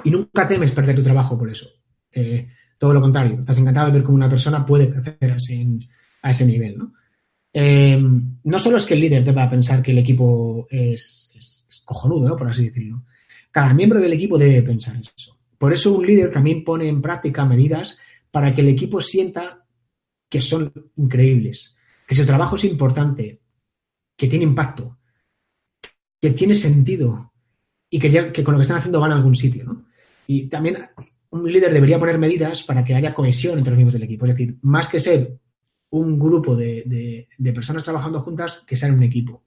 [0.04, 1.68] Y nunca temes perder tu trabajo por eso.
[2.12, 6.46] Eh, todo lo contrario, estás encantado de ver cómo una persona puede crecer a ese,
[6.46, 6.94] nivel, ¿no?
[7.54, 8.02] Eh,
[8.44, 12.36] no solo es que el líder deba pensar que el equipo es, cojonudo, ¿no?
[12.36, 13.04] Por así decirlo.
[13.52, 15.33] Cada miembro del equipo debe pensar eso.
[15.64, 17.98] Por eso un líder también pone en práctica medidas
[18.30, 19.66] para que el equipo sienta
[20.28, 23.40] que son increíbles, que su trabajo es importante,
[24.18, 24.98] que tiene impacto,
[26.20, 27.32] que tiene sentido
[27.90, 29.86] y que, que con lo que están haciendo van a algún sitio, ¿no?
[30.28, 30.80] Y también
[31.30, 34.26] un líder debería poner medidas para que haya cohesión entre los miembros del equipo.
[34.26, 35.40] Es decir, más que ser
[35.92, 39.46] un grupo de, personas trabajando juntas, que sean un equipo.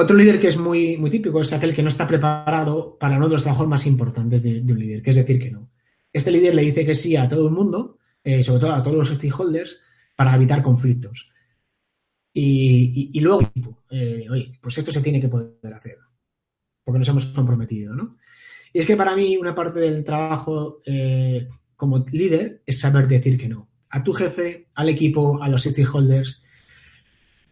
[0.00, 3.28] Otro líder que es muy, muy típico es aquel que no está preparado para uno
[3.28, 5.68] de los trabajos más importantes de, un líder, que es decir que no.
[6.10, 8.96] Este líder le dice que sí a todo el mundo, eh, sobre todo a todos
[8.96, 9.78] los stakeholders,
[10.16, 11.30] para evitar conflictos.
[12.32, 13.42] Y, luego,
[13.90, 15.98] eh, oye, pues esto se tiene que poder hacer,
[16.82, 18.16] porque nos hemos comprometido, ¿no?
[18.72, 23.36] Y es que para mí una parte del trabajo eh, como líder es saber decir
[23.36, 23.68] que no.
[23.90, 26.42] A tu jefe, al equipo, a los stakeholders.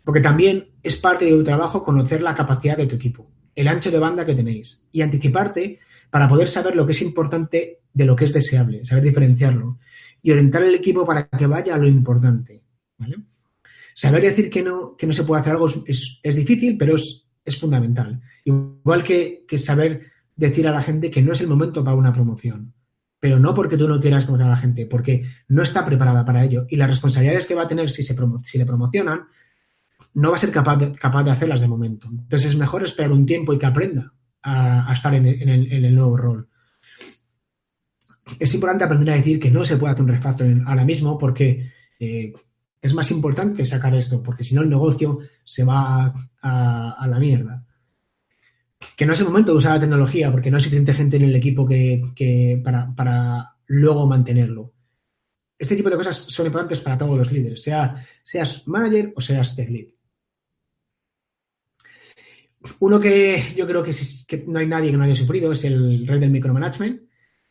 [0.08, 3.90] Porque también es parte de tu trabajo conocer la capacidad de tu equipo, el ancho
[3.90, 8.16] de banda que tenéis y anticiparte para poder saber lo que es importante de lo
[8.16, 9.78] que es deseable, saber diferenciarlo
[10.22, 12.62] y orientar el equipo para que vaya a lo importante.
[13.94, 18.18] Saber decir que no, que no se puede hacer algo es, difícil, pero es, fundamental.
[18.46, 22.14] Igual que, que saber decir a la gente que no es el momento para una
[22.14, 22.72] promoción.
[23.20, 26.44] Pero no porque tú no quieras conocer a la gente, porque no está preparada para
[26.44, 26.64] ello.
[26.70, 28.16] Y las responsabilidades que va a tener si, se
[28.46, 29.26] si le promocionan,
[30.18, 32.08] no va a ser capaz de, capaz de hacerlas de momento.
[32.10, 36.48] Entonces es mejor esperar un tiempo y que aprenda a, estar en el, nuevo rol.
[38.40, 41.70] Es importante aprender a decir que no se puede hacer un refactoring ahora mismo porque
[42.00, 42.32] eh,
[42.82, 47.64] es más importante sacar esto, porque si no el negocio se va a, la mierda.
[48.96, 51.24] Que no es el momento de usar la tecnología porque no hay suficiente gente en
[51.24, 54.72] el equipo que, para, luego mantenerlo.
[55.56, 59.54] Este tipo de cosas son importantes para todos los líderes, sea, seas manager o seas
[59.54, 59.97] tech lead.
[62.80, 63.92] Uno que yo creo que,
[64.46, 67.02] no hay nadie que no haya sufrido es el rey del micromanagement,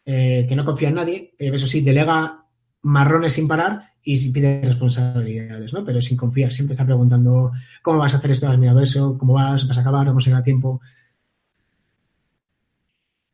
[0.06, 2.46] eh, que no confía en nadie, eh, eso sí, delega
[2.82, 5.84] marrones sin parar y pide responsabilidades, ¿no?
[5.84, 9.34] Pero sin confiar, siempre está preguntando cómo vas a hacer esto, has mirado eso, cómo
[9.34, 10.82] vas, vas a acabar, vamos a llegar a tiempo.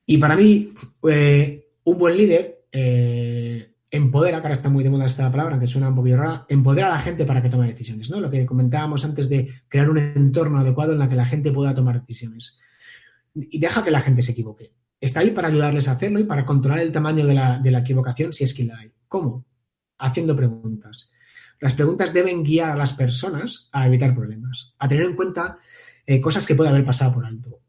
[0.05, 0.73] Y para mí,
[1.09, 2.65] eh, un buen líder
[3.93, 6.97] empodera, ahora está muy de moda esta palabra, que suena un poquito rara, empodera a
[6.97, 8.19] la gente para que tome decisiones, ¿no?
[8.19, 11.75] Lo que comentábamos antes de crear un entorno adecuado en la que la gente pueda
[11.75, 12.58] tomar decisiones.
[13.36, 14.73] Y deja que la gente se equivoque.
[14.99, 17.79] Está ahí para ayudarles a hacerlo y para controlar el tamaño de la, de la
[17.79, 18.91] equivocación si es que la hay.
[19.08, 19.45] ¿Cómo?
[19.99, 21.12] Haciendo preguntas.
[21.60, 25.60] Las preguntas deben guiar a las personas a evitar problemas, a tener en cuenta
[26.08, 27.60] eh, cosas que puede haber pasado por alto.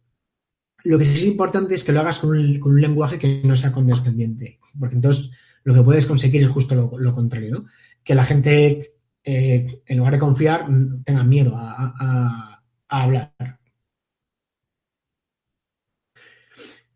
[0.84, 3.72] Lo que sí es importante es que lo hagas con un, lenguaje que no sea
[3.72, 5.30] condescendiente, porque entonces
[5.64, 7.64] lo que puedes conseguir es justo lo, contrario,
[8.04, 10.66] Que la gente, eh, en lugar de confiar,
[11.04, 13.32] tenga miedo a, hablar.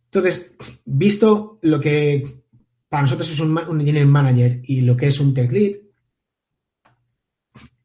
[0.04, 0.54] Entonces,
[0.84, 2.42] visto lo que
[2.88, 5.76] para nosotros es un, engineering manager y lo que es un tech lead,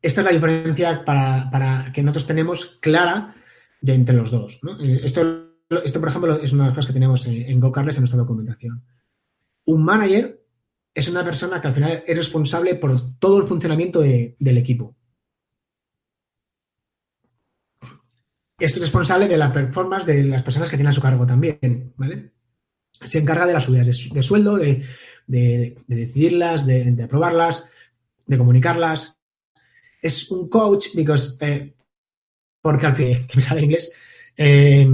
[0.01, 3.35] esta es la diferencia para, que nosotros tenemos clara
[3.81, 4.59] de entre los dos.
[5.01, 8.19] Esto, esto, por ejemplo, es una de las cosas que tenemos en, GoCarles en nuestra
[8.19, 8.83] documentación.
[9.65, 10.42] Un manager
[10.93, 14.95] es una persona que al final es responsable por todo el funcionamiento del equipo.
[18.59, 22.31] Es responsable de la performance de las personas que tienen a su cargo también, ¿vale?
[23.01, 24.85] se encarga de las subidas de, sueldo, de,
[25.87, 27.67] decidirlas, de, aprobarlas,
[28.25, 29.17] de comunicarlas.
[30.01, 31.73] Es un coach, eh,
[32.61, 33.91] porque al fin, que me sale inglés,
[34.37, 34.87] eh,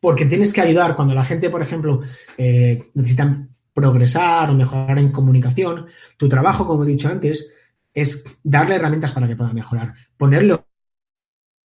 [0.00, 2.02] porque tienes que ayudar cuando la gente, por ejemplo,
[2.36, 5.86] eh, necesita progresar o mejorar en comunicación.
[6.16, 7.48] Tu trabajo, como he dicho antes,
[7.92, 10.58] es darle herramientas para que pueda mejorar, ponerle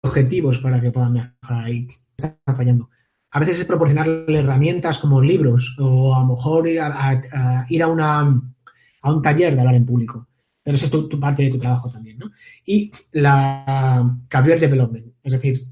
[0.02, 1.70] objetivos para que pueda mejorar.
[1.70, 2.90] Y está fallando
[3.30, 7.86] a veces es proporcionarle herramientas como libros o a lo mejor ir a, ir a,
[7.86, 10.26] una, a un taller de hablar en público.
[10.62, 12.30] Pero eso es tu, parte de tu trabajo también, ¿no?
[12.64, 15.62] Y la career development, es decir,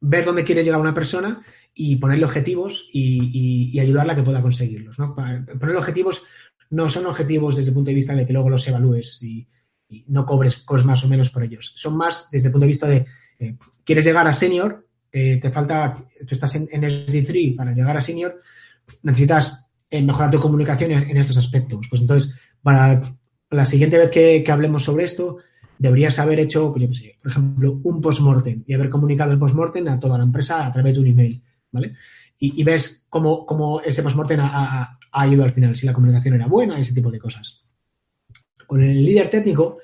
[0.00, 1.42] ver dónde quiere llegar una persona
[1.74, 5.14] y ponerle objetivos y, ayudarla a que pueda conseguirlos, ¿no?
[5.14, 6.22] Ponerle objetivos
[6.70, 9.46] no son objetivos desde el punto de vista de que luego los evalúes y,
[10.06, 11.74] no cobres cosas más o menos por ellos.
[11.76, 13.04] Son más desde el punto de vista de,
[13.38, 18.00] eh, quieres llegar a senior, eh, te falta, tú estás en, SD3 para llegar a
[18.00, 18.40] senior,
[19.02, 21.86] necesitas eh, mejorar tu comunicación en, estos aspectos.
[21.90, 22.32] Pues entonces,
[22.62, 23.02] para
[23.50, 25.36] la siguiente vez que, hablemos sobre esto,
[25.78, 29.38] deberías haber hecho, pues yo qué sé, por ejemplo, un post-mortem y haber comunicado el
[29.38, 31.96] post-mortem a toda la empresa a través de un email, ¿vale?
[32.38, 36.78] Y, ves cómo, ese post-mortem ha, ha, ido al final, si la comunicación era buena,
[36.78, 37.62] ese tipo de cosas.
[38.66, 39.78] Con el líder técnico,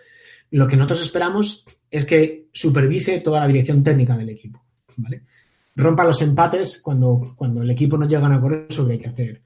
[0.51, 4.62] lo que nosotros esperamos es que supervise toda la dirección técnica del equipo.
[5.77, 9.42] Rompa los empates cuando, cuando el equipo no llega a acuerdo sobre qué hacer.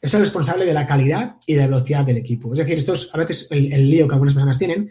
[0.00, 2.52] Es el responsable de la calidad y de la velocidad del equipo.
[2.52, 4.90] Es decir, esto es a veces el, lío que algunas personas tienen.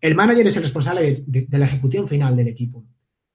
[0.00, 2.84] El manager es el responsable de, la ejecución final del equipo.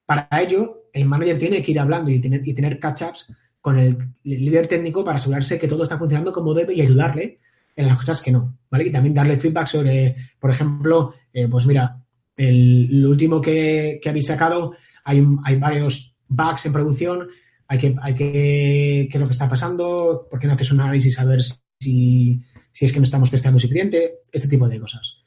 [0.06, 3.98] Para ello, el manager tiene que ir hablando y tener, y tener catch-ups con el,
[4.24, 7.40] líder técnico para asegurarse que todo está funcionando como debe y ayudarle
[7.76, 8.88] en las cosas que no, ¿vale?
[8.88, 11.98] Y también darle feedback sobre, por ejemplo, eh, pues mira,
[12.36, 14.74] el, último que, que habéis sacado
[15.04, 17.28] hay, hay varios bugs en producción,
[17.68, 20.82] hay que, hay que, qué es lo que está pasando, por qué no haces un
[20.82, 21.42] análisis a ver
[21.80, 22.42] si,
[22.74, 25.18] si es que no estamos testeando suficiente, este tipo de cosas.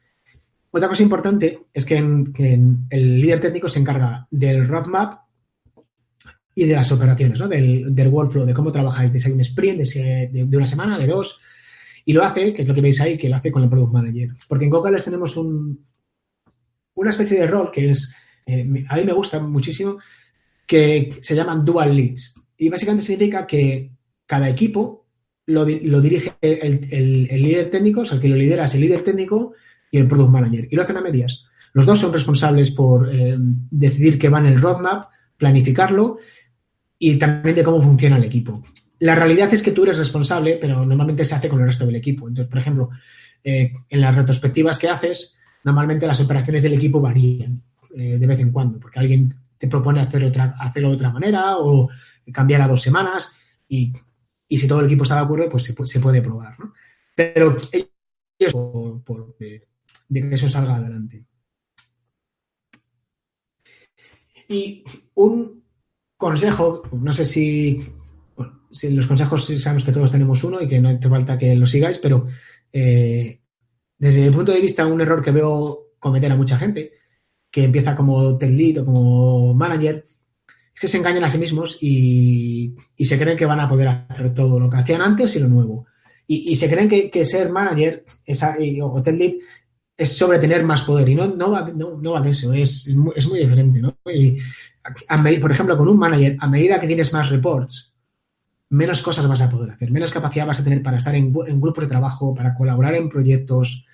[0.71, 5.24] Otra cosa importante es que, el líder técnico se encarga del roadmap
[6.55, 7.49] y de las operaciones, ¿no?
[7.49, 10.99] del, del workflow, de cómo trabajáis, de si hay un sprint, de, de, una semana,
[10.99, 11.41] de dos,
[12.05, 13.93] y lo hace, que es lo que veis ahí, que lo hace con el Product
[13.93, 14.31] Manager.
[14.47, 15.85] Porque en Cocales tenemos un,
[16.95, 18.13] una especie de rol que es
[18.47, 19.99] eh, a mí me gusta muchísimo,
[20.67, 22.35] que se llaman dual leads.
[22.57, 23.91] Y básicamente significa que
[24.27, 25.07] cada equipo
[25.47, 26.81] lo, dirige el,
[27.43, 29.55] líder técnico, o sea, el que lo lidera es el líder técnico
[29.91, 30.69] y el product manager.
[30.71, 31.47] Y lo hacen a medias.
[31.73, 36.19] Los dos son responsables por eh, decidir qué va en el roadmap, planificarlo,
[37.05, 37.15] y, y.
[37.15, 38.63] Y también eh, de se y cómo y eh, y funciona el equipo.
[39.01, 41.97] La realidad es que tú eres responsable, pero normalmente se hace con el resto del
[41.97, 42.29] equipo.
[42.29, 42.91] Entonces, por ejemplo,
[43.43, 45.35] eh, en las retrospectivas que haces,
[45.65, 47.63] normalmente las operaciones del equipo varían
[47.95, 51.89] eh, de vez en cuando, porque alguien te propone hacer hacerlo de otra manera o
[52.33, 53.33] cambiar a dos semanas
[53.69, 53.93] y,
[54.49, 56.59] si todo el equipo está de acuerdo, pues se, puede probar.
[56.59, 56.73] ¿no?
[57.15, 58.53] Pero ellos
[59.05, 59.67] por de,
[60.09, 61.25] que eso salga adelante.
[64.49, 64.85] Y
[65.15, 65.64] un
[66.17, 67.81] consejo, no sé si,
[68.91, 71.99] los consejos sabemos que todos tenemos uno y que no hace falta que lo sigáis,
[71.99, 72.27] pero
[72.73, 73.41] eh,
[73.99, 76.93] desde mi punto de vista, un error que veo cometer a mucha gente,
[77.51, 80.05] que empieza como tech lead o como manager,
[80.75, 84.35] es que se engañan a sí mismos y, se creen que van a poder hacer
[84.35, 85.87] todo lo que hacían antes y lo nuevo.
[86.27, 89.35] Y, se creen que, ser manager esa, o tech lead
[89.97, 93.27] es sobre tener más poder y no, no, va, no, va de eso, es, es,
[93.27, 93.81] muy, diferente.
[93.81, 93.97] ¿no?
[94.13, 94.39] Y
[95.41, 97.95] por ejemplo, con un manager, a medida que tienes más reports,
[98.71, 101.85] menos cosas vas a poder hacer, menos capacidad vas a tener para estar en, grupos
[101.85, 103.85] de trabajo, para colaborar en proyectos.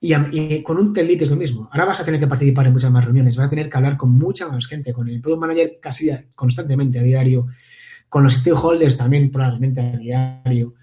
[0.00, 1.68] Y, con un tech es lo mismo.
[1.72, 3.96] Ahora vas a tener que participar en muchas más reuniones, vas a tener que hablar
[3.96, 7.46] con mucha más gente, con el product manager casi constantemente a diario,
[8.08, 10.74] con los stakeholders también probablemente a diario.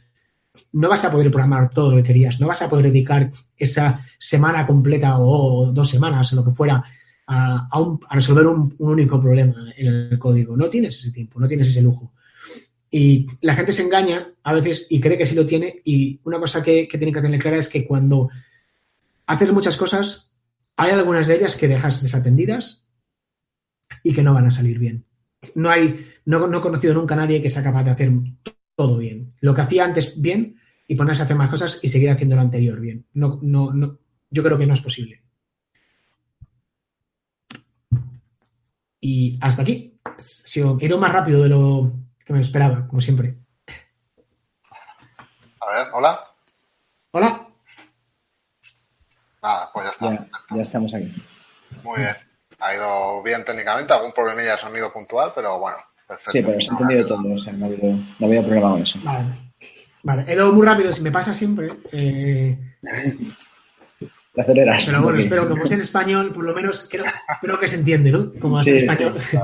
[0.73, 4.05] No vas a poder programar todo lo que querías, no vas a poder dedicar esa
[4.17, 6.83] semana completa o dos semanas o lo que fuera
[7.31, 10.57] a, resolver un, único problema en el código.
[10.57, 12.13] No tienes ese tiempo, no tienes ese lujo.
[12.89, 15.81] Y la gente se engaña a veces y cree que sí lo tiene.
[15.85, 18.29] Y una cosa que, que tiene que tener clara es que cuando
[19.25, 20.35] haces muchas cosas,
[20.75, 22.89] hay algunas de ellas que dejas desatendidas
[24.03, 25.05] y que no van a salir bien.
[25.55, 28.11] No hay, no, no he conocido nunca a nadie que sea capaz de hacer
[28.75, 29.33] todo bien.
[29.39, 32.41] Lo que hacía antes bien y ponerse a hacer más cosas y seguir haciendo lo
[32.41, 33.05] anterior bien.
[33.13, 35.21] No, no, no, yo creo que no es posible.
[39.01, 39.99] Y hasta aquí.
[40.55, 41.91] He ido más rápido de lo,
[42.31, 43.35] me esperaba, como siempre.
[45.59, 46.19] A ver, hola.
[47.11, 47.47] Hola.
[49.41, 50.27] Nada, pues ya está.
[50.55, 51.11] Ya, estamos aquí.
[51.83, 52.15] Muy bien.
[52.59, 55.77] Ha ido bien técnicamente, algún problemilla de sonido puntual, pero bueno,
[56.07, 56.31] perfecto.
[56.31, 58.81] Sí, pero se ha entendido todo, o sea, no ha habido, no había problema con
[58.83, 58.99] eso.
[59.03, 59.25] Vale.
[60.03, 61.73] Vale, he ido muy rápido, si me pasa siempre.
[61.91, 62.57] Eh...
[64.33, 64.85] Te aceleras.
[64.85, 67.05] Pero bueno, espero que como es en español, por lo menos creo,
[67.41, 68.31] creo que se entiende, ¿no?
[68.39, 69.21] Como es en español.
[69.21, 69.37] Sí,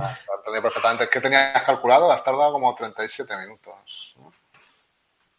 [0.61, 1.09] perfectamente.
[1.11, 2.11] ¿Qué tenías calculado?
[2.11, 4.15] Has tardado como 37 minutos.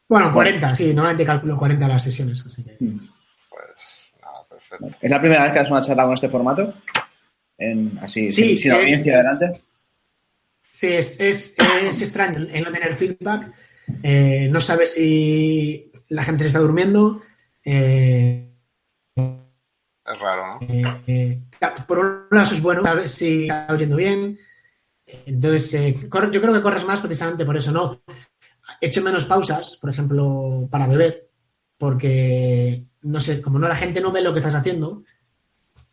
[0.09, 2.45] Bueno, 40, sí, normalmente calculo 40 las sesiones.
[2.47, 2.77] Así que...
[2.79, 3.09] Mm.
[3.49, 4.87] Pues nada, perfecto.
[5.01, 6.75] ¿Es la primera vez que haces una charla con este formato?
[7.59, 9.63] En, así, sí, sin, audiencia adelante.
[10.71, 13.53] Sí, es, es, es extraño el no tener feedback.
[14.03, 17.23] Eh, no sabes si la gente se está durmiendo.
[17.65, 18.48] Eh,
[20.19, 20.59] es raro, ¿no?
[20.69, 21.41] Eh, eh,
[21.87, 24.39] por un lado es bueno, sabes si está oyendo bien.
[25.07, 28.03] Entonces, eh, yo creo que corres más precisamente por eso, ¿no?
[28.81, 31.29] He hecho menos pausas, por ejemplo, para beber,
[31.79, 35.03] porque, no sé, como no la gente no ve lo que estás haciendo,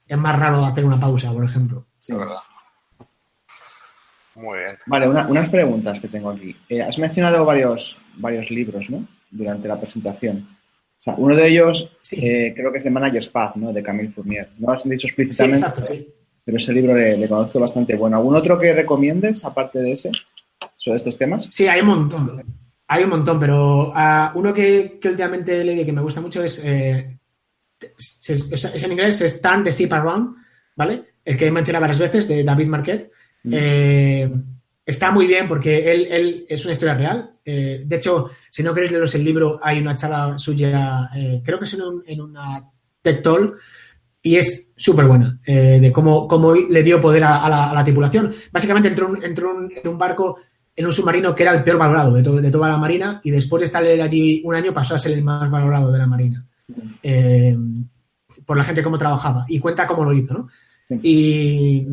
[0.08, 1.86] es más raro hacer una pausa, por ejemplo.
[1.98, 2.38] Sí, verdad.
[4.36, 4.78] Muy bien.
[4.86, 6.56] Vale, unas preguntas que tengo aquí.
[6.68, 9.08] Eh, has mencionado varios, varios libros, ¿no?
[9.32, 10.55] Durante la presentación.
[11.06, 13.72] O sea, uno de ellos eh, creo que es de Manager's Path, ¿no?
[13.72, 14.50] De Camille Fournier.
[14.58, 15.66] No lo has dicho explícitamente.
[15.66, 16.08] Sí, exacto, sí
[16.46, 18.18] pero ese libro le, conozco bastante bueno.
[18.18, 20.12] ¿Algún otro que recomiendes, aparte de ese,
[20.78, 21.48] sobre estos temas?
[21.50, 22.44] Sí, hay un montón.
[22.88, 26.64] Hay un montón, pero uh, uno que, que, últimamente leí que me gusta mucho es,
[26.64, 27.18] eh,
[27.98, 30.36] es, en inglés, es Turn the Ship Around,
[30.76, 31.04] ¿vale?
[31.26, 33.12] El que he mencionado varias veces, de David Marquette.
[33.44, 33.52] Mm.
[33.52, 34.32] Eh,
[34.86, 37.32] está muy bien porque él, él, es una historia real.
[37.44, 41.60] Eh, de hecho, si no queréis leeros el libro, hay una charla suya, eh, creo
[41.60, 42.64] que es en, un, en una
[43.02, 43.58] TED Talk,
[44.22, 48.34] y es súper buena eh, de cómo, cómo, le dio poder a, la, tripulación.
[48.52, 50.40] Básicamente entró, entró en un barco,
[50.76, 53.62] en un submarino que era el peor valorado de, de, toda la Marina y después
[53.62, 56.46] de estar allí un año pasó a ser el más valorado de la Marina.
[58.46, 60.48] Por la gente cómo trabajaba y cuenta cómo lo hizo, ¿no?
[61.02, 61.88] Y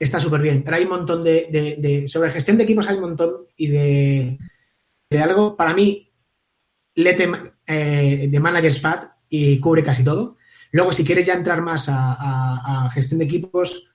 [0.00, 0.62] está súper bien.
[0.64, 4.38] Pero hay un montón de, de, Sobre gestión de equipos hay un montón y de,
[5.10, 6.10] de algo, para mí,
[6.94, 7.30] Lete
[7.66, 10.36] eh, de Manager's Pad y cubre casi todo.
[10.72, 13.90] Luego, si quieres ya entrar más a, gestión de equipos,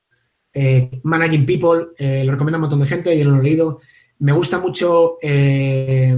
[0.53, 3.43] eh, Managing People, eh, lo recomiendo a un montón de gente, yo no lo he
[3.43, 3.81] leído.
[4.19, 6.15] Me gusta mucho eh,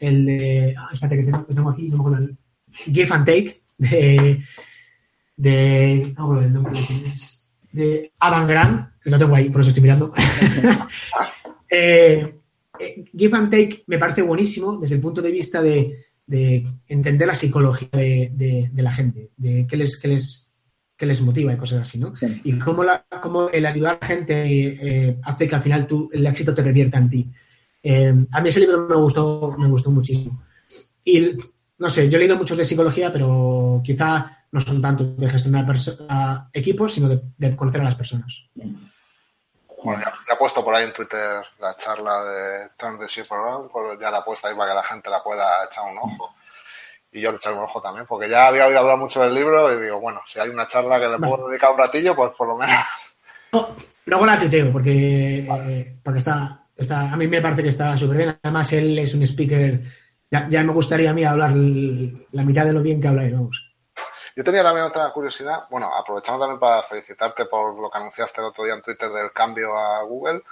[0.00, 0.74] el de.
[0.78, 2.28] Ah, espérate, que tengo, aquí, no me acuerdo.
[2.70, 4.44] Give and Take, de.
[5.36, 7.37] de no me acuerdo
[7.72, 10.12] De Adam Grant, que lo tengo ahí, por eso estoy mirando.
[11.70, 17.34] Give and Take me parece buenísimo desde el punto de vista de de entender la
[17.34, 20.54] psicología de, la gente, de qué les, les,
[20.94, 22.12] que les motiva y cosas así, ¿no?
[22.44, 26.10] Y cómo, la, cómo el ayudar a la gente eh, hace que al final tú,
[26.12, 27.26] el éxito te revierta en ti.
[27.82, 30.42] Eh, a mí ese libro me gustó, me gustó muchísimo.
[31.02, 31.30] Y
[31.78, 35.66] no sé, yo he leído muchos de psicología, pero quizá no son tanto de gestionar
[36.52, 38.32] equipos, sino de, conocer a las personas.
[39.82, 43.70] Bueno, ya, he puesto por ahí en Twitter la charla de Turn the Ship Around,
[44.00, 46.34] ya la he puesto ahí para que la gente la pueda echar un ojo.
[47.12, 49.72] Y yo le echaré un ojo también, porque ya había oído hablar mucho del libro
[49.72, 52.48] y digo, bueno, si hay una charla que le puedo dedicar un ratillo, pues por
[52.48, 52.84] lo menos.
[54.04, 58.38] luego la tuiteo, porque, porque está, está, a mí me parece que está súper bien.
[58.42, 59.80] Además, él es un speaker,
[60.30, 63.67] ya, me gustaría a mí hablar la mitad de lo bien que habla él, vamos.
[64.38, 68.46] Yo tenía también otra curiosidad, bueno, aprovechando también para felicitarte por lo que anunciaste el
[68.46, 70.42] otro día en Twitter del cambio a Google,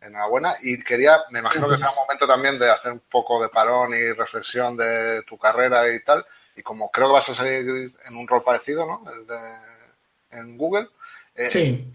[0.00, 3.48] enhorabuena, y quería, me imagino que será un momento también de hacer un poco de
[3.48, 6.24] parón y reflexión de tu carrera y tal,
[6.54, 9.02] y como creo que vas a salir en un rol parecido, ¿no?
[9.12, 10.90] El de, en Google.
[11.34, 11.92] Eh, sí.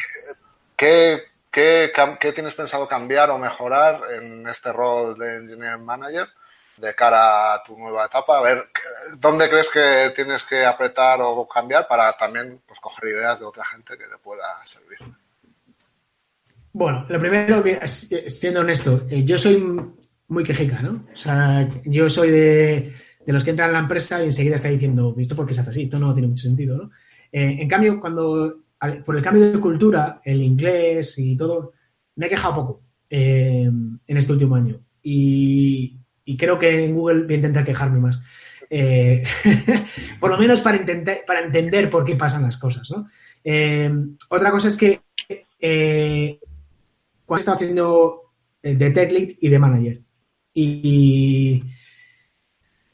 [0.76, 6.28] ¿qué, qué, qué, tienes pensado cambiar o mejorar en este rol de Engineer Manager?
[6.78, 8.66] De cara a tu nueva etapa, a ver
[9.18, 13.66] dónde crees que tienes que apretar o cambiar para también pues, coger ideas de otra
[13.66, 15.00] gente que te pueda servir.
[16.74, 17.64] Bueno, lo primero,
[18.28, 19.58] siendo honesto, eh, yo soy
[20.28, 21.06] muy quejica, ¿no?
[21.12, 22.94] O sea, yo soy de,
[23.26, 25.72] los que entran en la empresa y enseguida está diciendo, ¿visto por qué se hace
[25.72, 25.82] así?
[25.84, 26.92] Esto no tiene mucho sentido, ¿no?
[27.32, 28.64] Eh, en cambio, cuando,
[29.04, 31.74] por el cambio de cultura, el inglés y todo,
[32.16, 34.80] me he quejado poco eh, en este último año.
[35.02, 35.98] Y,
[36.28, 38.20] y creo que en Google voy a intentar quejarme más.
[38.70, 39.24] Eh,
[40.20, 42.92] por lo menos para, intentar, para entender por qué pasan las cosas.
[42.92, 43.08] ¿no?
[43.46, 43.90] Eh,
[44.28, 45.00] otra cosa es que
[45.58, 46.38] eh,
[47.26, 48.22] cuando estado haciendo
[48.62, 50.02] de tech lead y de manager.
[50.54, 51.64] Y,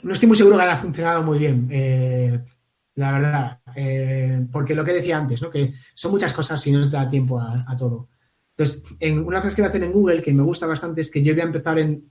[0.03, 2.45] no estoy muy seguro que haya funcionado muy bien,
[2.93, 4.49] la verdad.
[4.51, 5.49] porque lo que decía antes, ¿no?
[5.49, 8.09] que son muchas cosas y no te da tiempo a, a todo.
[8.55, 11.09] Entonces, en, una cosa que voy a hacer en Google que me gusta bastante es
[11.09, 12.03] que yo voy a empezar en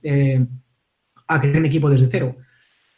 [1.27, 2.35] a crear mi equipo desde cero.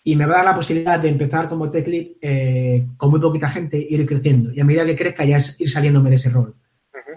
[0.03, 3.19] Y me va a dar la posibilidad de empezar como tech lead eh, con muy
[3.19, 4.51] poquita gente e ir creciendo.
[4.53, 6.55] Y a medida que crezca ya es ir saliéndome de ese rol.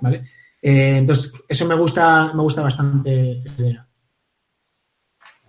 [0.00, 0.24] ¿Vale?
[0.62, 3.86] Eh, entonces, eso me gusta, me gusta bastante esa idea.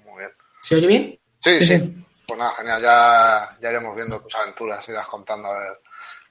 [0.05, 0.29] Muy bien.
[0.61, 1.19] ¿Se oye bien?
[1.39, 2.03] Sí, sí.
[2.27, 2.81] Pues nada, genial.
[2.81, 5.79] Ya, ya iremos viendo tus aventuras, irás contando a ver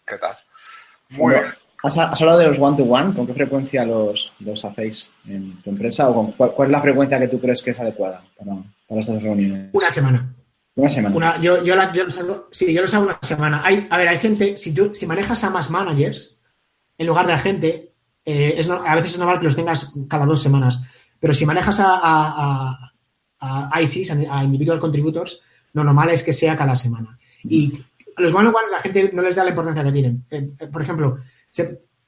[0.07, 0.37] qué tal.
[1.11, 1.47] Muy bien.
[1.83, 3.15] ¿Has, hablado de los one-to-one?
[3.15, 6.09] ¿Con qué frecuencia los, los hacéis en tu empresa?
[6.09, 8.53] ¿O cuál, es la frecuencia que tú crees que es adecuada para,
[8.89, 9.71] estas reuniones?
[9.73, 10.35] Una semana.
[10.75, 11.41] Una semana.
[11.41, 13.63] yo, yo, los hago, sí, yo los hago una semana.
[13.65, 16.41] Hay, a ver, hay gente, si tú si manejas a más managers
[16.97, 20.25] en lugar de a gente, eh, es, a veces es normal que los tengas cada
[20.25, 20.81] dos semanas.
[21.19, 22.93] Pero si manejas a, a,
[23.41, 27.19] a, ICs, a Individual Contributors, lo normal es que sea cada semana.
[27.45, 27.73] Y
[28.17, 30.25] a los one-on-one la gente no les da la importancia que tienen.
[30.31, 31.19] Eh, eh, por ejemplo,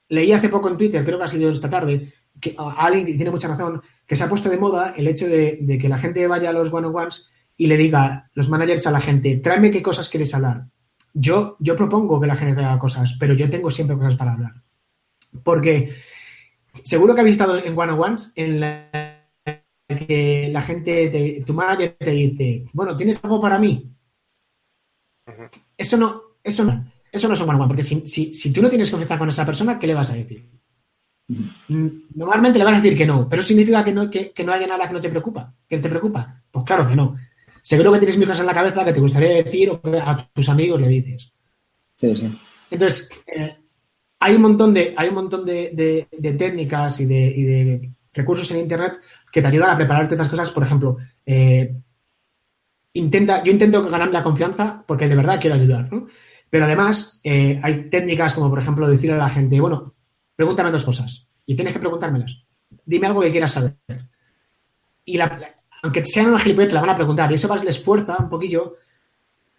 [0.09, 3.31] leí hace poco en Twitter, creo que ha sido esta tarde, que alguien que tiene
[3.31, 6.51] mucha razón, que se ha puesto de moda el hecho de, que la gente vaya
[6.51, 10.35] a los one-on-ones y le diga los managers a la gente, tráeme qué cosas quieres
[10.35, 10.65] hablar.
[11.15, 14.55] Yo, yo propongo que la gente haga cosas, pero yo tengo siempre cosas para hablar.
[15.45, 15.95] Porque
[16.83, 19.29] seguro que habéis estado en one-on-ones en la
[19.87, 23.95] que la gente, tu manager te dice, bueno, ¿tienes algo para mí?
[25.77, 26.85] Eso no, eso no.
[27.13, 29.79] Eso no es un one porque si, si, tú no tienes confianza con esa persona,
[29.79, 30.51] ¿qué le vas a decir?
[32.15, 34.89] Normalmente le vas a decir que no, pero significa que no, que, no haya nada
[34.89, 36.43] que no te preocupa, que te preocupa.
[36.51, 37.17] Pues claro que no.
[37.63, 40.29] Seguro que tienes mil cosas en la cabeza que te gustaría decir o que a
[40.33, 41.33] tus amigos le dices.
[41.95, 42.39] Sí, sí.
[42.71, 43.57] Entonces, eh,
[44.19, 46.09] hay un montón de, hay un montón de,
[46.39, 48.95] técnicas y de, recursos en internet
[49.31, 50.51] que te ayudan a prepararte estas cosas.
[50.51, 51.75] Por ejemplo, eh,
[52.95, 56.09] intenta, yo intento ganarme la confianza porque de verdad quiero ayudar, ¿no?
[56.49, 59.95] Pero además, eh, hay técnicas como, por ejemplo, decirle a la gente, bueno,
[60.41, 62.43] pregúntame dos cosas y tienes que preguntármelas.
[62.87, 63.77] Dime algo que quieras saber.
[65.05, 65.19] Y
[65.83, 67.31] aunque sean una gilipollas, te la van a preguntar.
[67.31, 68.77] Y eso les fuerza un poquillo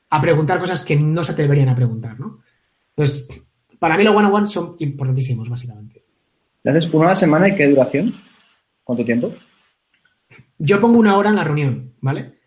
[0.10, 2.40] a preguntar cosas que no se te deberían a preguntar, ¿no?
[2.96, 3.44] Entonces,
[3.78, 6.04] para mí los one-on-one son importantísimos, básicamente.
[6.64, 8.16] ¿Le haces por una semana y qué duración?
[8.84, 9.36] ¿Cuánto tiempo?
[10.58, 12.40] Yo pongo una hora en la reunión, ¿vale?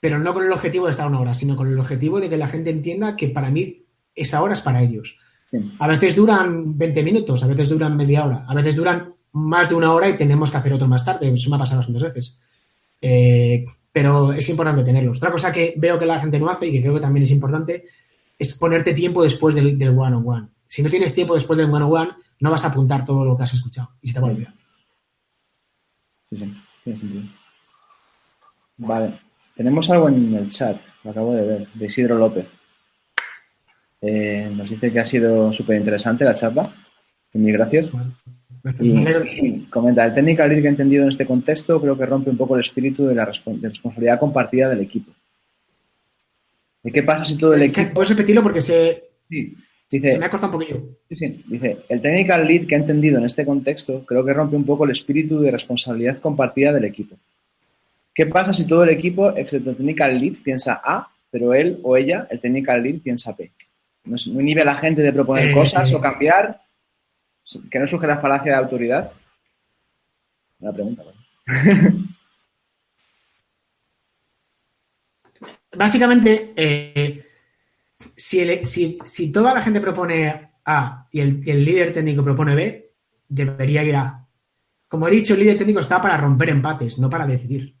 [0.00, 2.36] Pero no con el objetivo de estar una hora, sino con el objetivo de que
[2.36, 3.84] la gente entienda que para mí
[4.16, 5.16] esa hora es para ellos.
[5.78, 9.74] A veces duran 20 minutos, a veces duran media hora, a veces duran más de
[9.74, 11.32] una hora y tenemos que hacer otro más tarde.
[11.32, 12.38] Eso me ha pasado bastantes veces.
[13.00, 15.18] Eh, pero es importante tenerlos.
[15.18, 17.30] Otra cosa que veo que la gente no hace y que creo que también es
[17.30, 17.86] importante
[18.38, 20.48] es ponerte tiempo después del, one-on-one.
[20.68, 23.54] Si no tienes tiempo después del one-on-one, no vas a apuntar todo lo que has
[23.54, 24.54] escuchado y se te va a olvidar.
[26.24, 27.22] Sí, sí, tiene sentido.
[28.78, 29.20] Vale.
[29.54, 32.46] Tenemos algo en el chat, lo acabo de ver, de Isidro López.
[34.06, 36.70] Eh, nos dice que ha sido súper interesante la charla.
[37.32, 37.90] Mil gracias.
[38.80, 42.36] Y, comenta, el technical lead que he entendido en este contexto creo que rompe un
[42.36, 45.12] poco el espíritu de la responsabilidad compartida del equipo.
[46.82, 47.94] ¿Y qué pasa si todo el equipo...
[47.94, 49.04] ¿Puedes repetirlo porque se...
[49.28, 49.56] Sí.
[49.88, 50.82] Dice, se me ha cortado un poquillo.
[51.08, 51.44] Sí, sí.
[51.46, 54.84] Dice, el technical lead que he entendido en este contexto creo que rompe un poco
[54.84, 57.16] el espíritu de responsabilidad compartida del equipo.
[58.14, 61.96] ¿Qué pasa si todo el equipo, excepto el technical lead, piensa A, pero él o
[61.96, 63.50] ella, el technical lead, piensa B?
[64.06, 66.60] No, inhibe a la gente de proponer eh, cosas o cambiar
[67.70, 69.12] que no surge la falacia de autoridad.
[70.58, 71.02] Una pregunta.
[75.76, 77.26] Básicamente, eh,
[78.16, 82.94] si, toda la gente propone A y el, líder técnico propone B,
[83.28, 84.26] debería ir A.
[84.88, 87.76] Como he dicho, el líder técnico está para romper empates, no para decidir.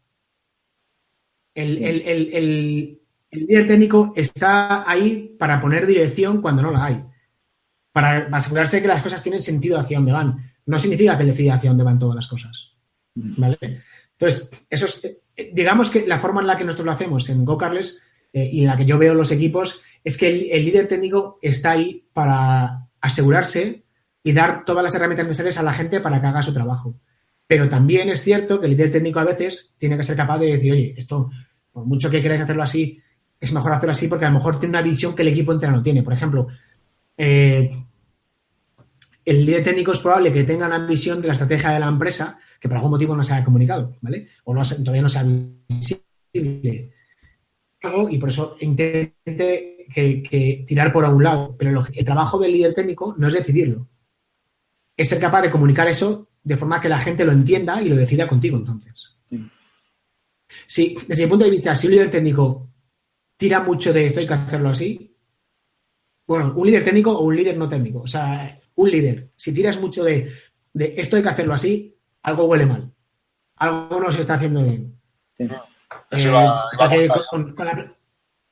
[1.54, 3.00] El, el,
[3.30, 7.04] líder técnico está ahí para poner dirección cuando no la hay
[7.96, 10.52] para asegurarse que las cosas tienen sentido hacia dónde van.
[10.66, 12.74] No significa que decida hacia dónde van todas las cosas.
[13.14, 13.56] ¿Vale?
[14.18, 15.16] Entonces, eso es,
[15.54, 18.02] digamos que la forma en la que nosotros lo hacemos en GoCarles
[18.34, 21.70] eh, y en la que yo veo los equipos es que el, líder técnico está
[21.70, 23.84] ahí para asegurarse
[24.22, 27.00] y dar todas las herramientas necesarias a la gente para que haga su trabajo.
[27.46, 30.48] Pero también es cierto que el líder técnico a veces tiene que ser capaz de
[30.48, 31.30] decir, oye, esto,
[31.72, 33.00] por mucho que queráis hacerlo así,
[33.40, 35.72] es mejor hacerlo así porque a lo mejor tiene una visión que el equipo entero
[35.72, 36.02] no tiene.
[36.02, 36.48] Por ejemplo,
[37.16, 37.70] eh,
[39.24, 42.38] el líder técnico es probable que tenga una visión de la estrategia de la empresa
[42.60, 44.28] que por algún motivo no se haya comunicado, ¿vale?
[44.44, 45.24] O no, todavía no sea
[45.68, 46.92] visible.
[48.10, 49.16] Y por eso intente
[49.92, 51.54] que, tirar por un lado.
[51.58, 53.88] Pero el trabajo del líder técnico no es decidirlo.
[54.96, 57.96] Es ser capaz de comunicar eso de forma que la gente lo entienda y lo
[57.96, 59.12] decida contigo, entonces.
[60.68, 60.96] Sí.
[61.06, 62.68] desde mi punto de vista, si un líder técnico
[63.36, 65.14] tira mucho de esto, hay que hacerlo así.
[66.26, 68.00] Bueno, un líder técnico o un líder no técnico.
[68.00, 70.32] O sea, un líder, si tiras mucho de,
[70.74, 72.90] esto hay que hacerlo así, algo huele mal.
[73.56, 74.98] Algo no se está haciendo bien.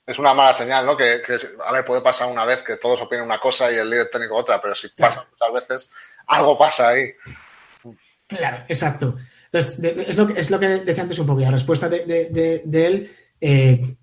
[0.06, 0.96] Es una mala señal, ¿no?
[0.96, 1.22] Que,
[1.64, 4.36] a ver, puede pasar una vez que todos opinen una cosa y el líder técnico
[4.36, 5.90] otra, pero si pasa muchas veces,
[6.26, 7.12] algo pasa ahí.
[8.26, 9.16] Claro, exacto.
[9.46, 9.78] Entonces,
[10.08, 13.96] es, lo, es lo que decía antes un poco, la respuesta de, él, eh,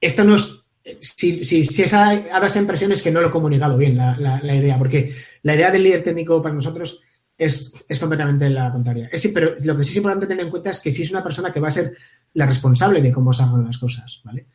[0.00, 0.64] esto no es
[1.00, 3.96] si, si, si esa, ha dado esa impresión es que no lo he comunicado bien
[3.96, 7.02] la, idea, porque la idea del líder técnico para nosotros
[7.36, 9.08] es, completamente la contraria.
[9.32, 11.52] pero lo que sí es importante tener en cuenta es que si es una persona
[11.52, 11.96] que va a ser
[12.34, 14.46] la responsable de cómo se hagan las cosas, ¿vale?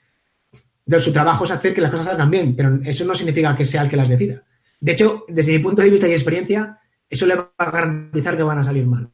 [0.86, 3.66] Entonces, su trabajo es hacer que las cosas salgan bien, pero eso no significa que
[3.66, 4.44] sea el que las decida.
[4.82, 6.78] De hecho, desde mi punto de vista y experiencia,
[7.10, 9.10] eso le va a garantizar que van a salir mal.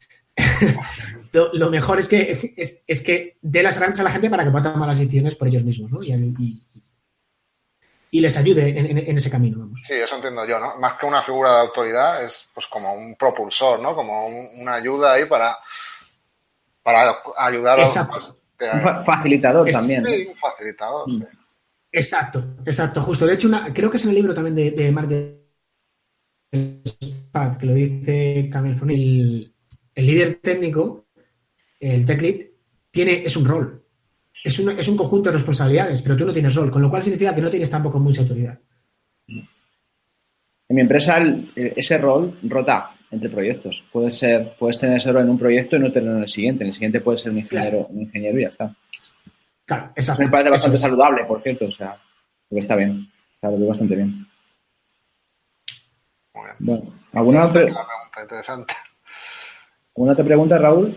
[1.31, 2.53] Lo, mejor es que,
[2.87, 5.47] es, que dé las herramientas a la gente para que pueda tomar las decisiones por
[5.47, 6.03] ellos mismos, ¿no?
[6.03, 6.61] y,
[8.11, 9.69] y les ayude en, ese camino.
[9.83, 10.77] Sí, eso entiendo yo, ¿no?
[10.77, 13.95] Más que una figura de autoridad, es pues como un propulsor, ¿no?
[13.95, 15.57] Como una ayuda ahí para,
[16.81, 20.03] para ayudar a Un facilitador también.
[20.05, 21.23] Sí, un facilitador, mm.
[21.91, 23.25] Exacto, exacto, justo.
[23.25, 25.09] De hecho, una, creo que es en el libro también de, de Mark
[26.51, 29.53] que lo dice Camille el,
[29.93, 31.05] el líder técnico,
[31.79, 32.35] el tech lead,
[32.91, 33.79] tiene, es un rol
[34.43, 37.03] es un, es un conjunto de responsabilidades, pero tú no tienes rol, con lo cual
[37.03, 38.57] significa que no tienes tampoco mucha autoridad.
[39.27, 41.19] En mi empresa
[41.55, 43.83] ese rol rota entre proyectos.
[43.91, 46.63] Puede ser, puedes tener ese rol en un proyecto y no tenerlo en el siguiente.
[46.63, 48.75] En el siguiente puede ser un ingeniero, un ingeniero y ya está.
[49.65, 50.23] Claro, exacto.
[50.23, 51.65] Me parece bastante saludable, por cierto.
[51.65, 51.97] O sea,
[52.51, 53.09] está bien.
[53.33, 54.27] Está bastante bien.
[56.59, 58.73] Bueno, ¿alguna otra pregunta interesante?
[59.95, 60.95] ¿Alguna otra pregunta, Raúl?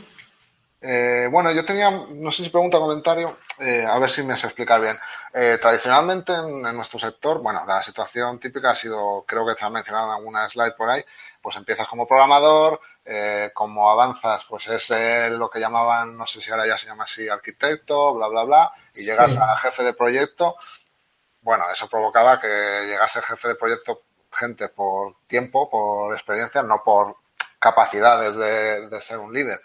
[0.84, 4.36] Eh, bueno, yo tenía, no sé si pregunta o comentario, eh, a ver si me
[4.36, 4.98] sé explicar bien.
[5.32, 9.72] Eh, tradicionalmente en, nuestro sector, bueno, la situación típica ha sido, creo que te han
[9.72, 11.04] mencionado en alguna slide por ahí,
[11.40, 12.80] pues empiezas como programador,
[13.54, 14.90] como avanzas, pues es
[15.30, 18.72] lo que llamaban, no sé si ahora ya se llama así, arquitecto, bla, bla, bla,
[18.94, 20.56] y llegas a jefe de proyecto.
[21.42, 22.48] Bueno, eso provocaba que
[22.86, 24.02] llegase jefe de proyecto
[24.32, 27.16] gente por tiempo, por experiencia, no por
[27.58, 28.36] capacidades
[28.90, 29.60] de ser un líder.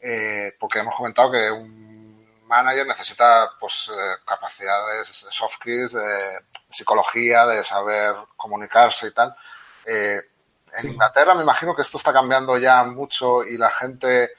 [0.00, 7.46] Eh, porque hemos comentado que un manager necesita pues eh, capacidades soft skills de psicología,
[7.46, 9.34] de saber comunicarse y tal.
[9.84, 10.20] Eh,
[10.76, 14.30] en Inglaterra me imagino que esto está cambiando ya mucho y la gente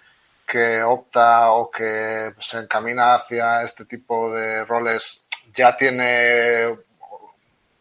[0.46, 6.78] que opta o que se encamina hacia este tipo de roles ya tiene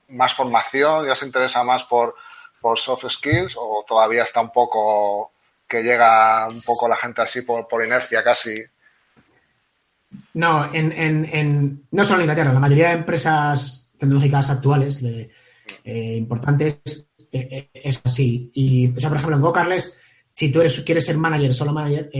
[0.09, 2.15] más formación, ya se interesa más por,
[2.61, 5.33] por soft skills o todavía está un poco
[5.71, 8.57] que llega un poco la gente así por, por inercia casi.
[10.35, 15.01] No, en, en, no solo en Inglaterra, la mayoría de empresas tecnológicas actuales,
[15.85, 18.51] eh, importantes, eh, es así.
[18.55, 19.97] Y, o sea, por ejemplo, en GoCarles,
[20.35, 22.11] si tú eres, quieres ser manager, solo manager,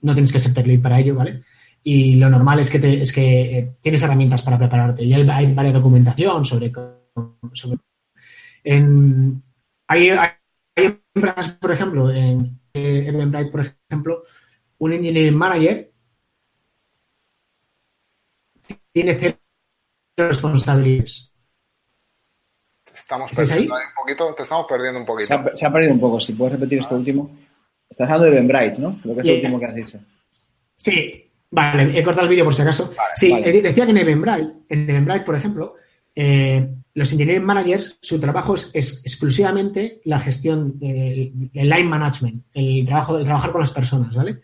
[0.00, 1.44] no tienes que ser tech lead para ello, ¿vale?
[1.84, 5.04] Y lo normal es que, te, es que tienes herramientas para prepararte.
[5.04, 6.72] Y hay, hay varias documentación sobre...
[7.52, 7.78] sobre
[8.64, 9.42] en,
[9.86, 10.10] hay
[10.84, 14.22] empresas, por ejemplo, en, en por ejemplo,
[14.78, 15.92] un engineering manager
[18.92, 19.36] tiene cero
[20.16, 21.32] responsabilidades.
[22.92, 23.84] Estamos perdiendo ahí?
[23.84, 25.28] un poquito, te estamos perdiendo un poquito.
[25.54, 27.36] Se ha, perdido un poco, si puedes repetir esto último.
[27.88, 29.00] Estás hablando de Eventbrite, ¿no?
[29.00, 29.98] Creo que es lo último que has dicho.
[30.76, 32.92] Sí, vale, he cortado el vídeo por si acaso.
[33.14, 35.74] sí, eh, decía que en Eventbrite, en Eventbrite, por ejemplo,
[36.20, 38.72] eh, los engineering managers, su trabajo es,
[39.04, 44.40] exclusivamente la gestión, eh, el line management, el trabajo de trabajar con las personas, ¿vale?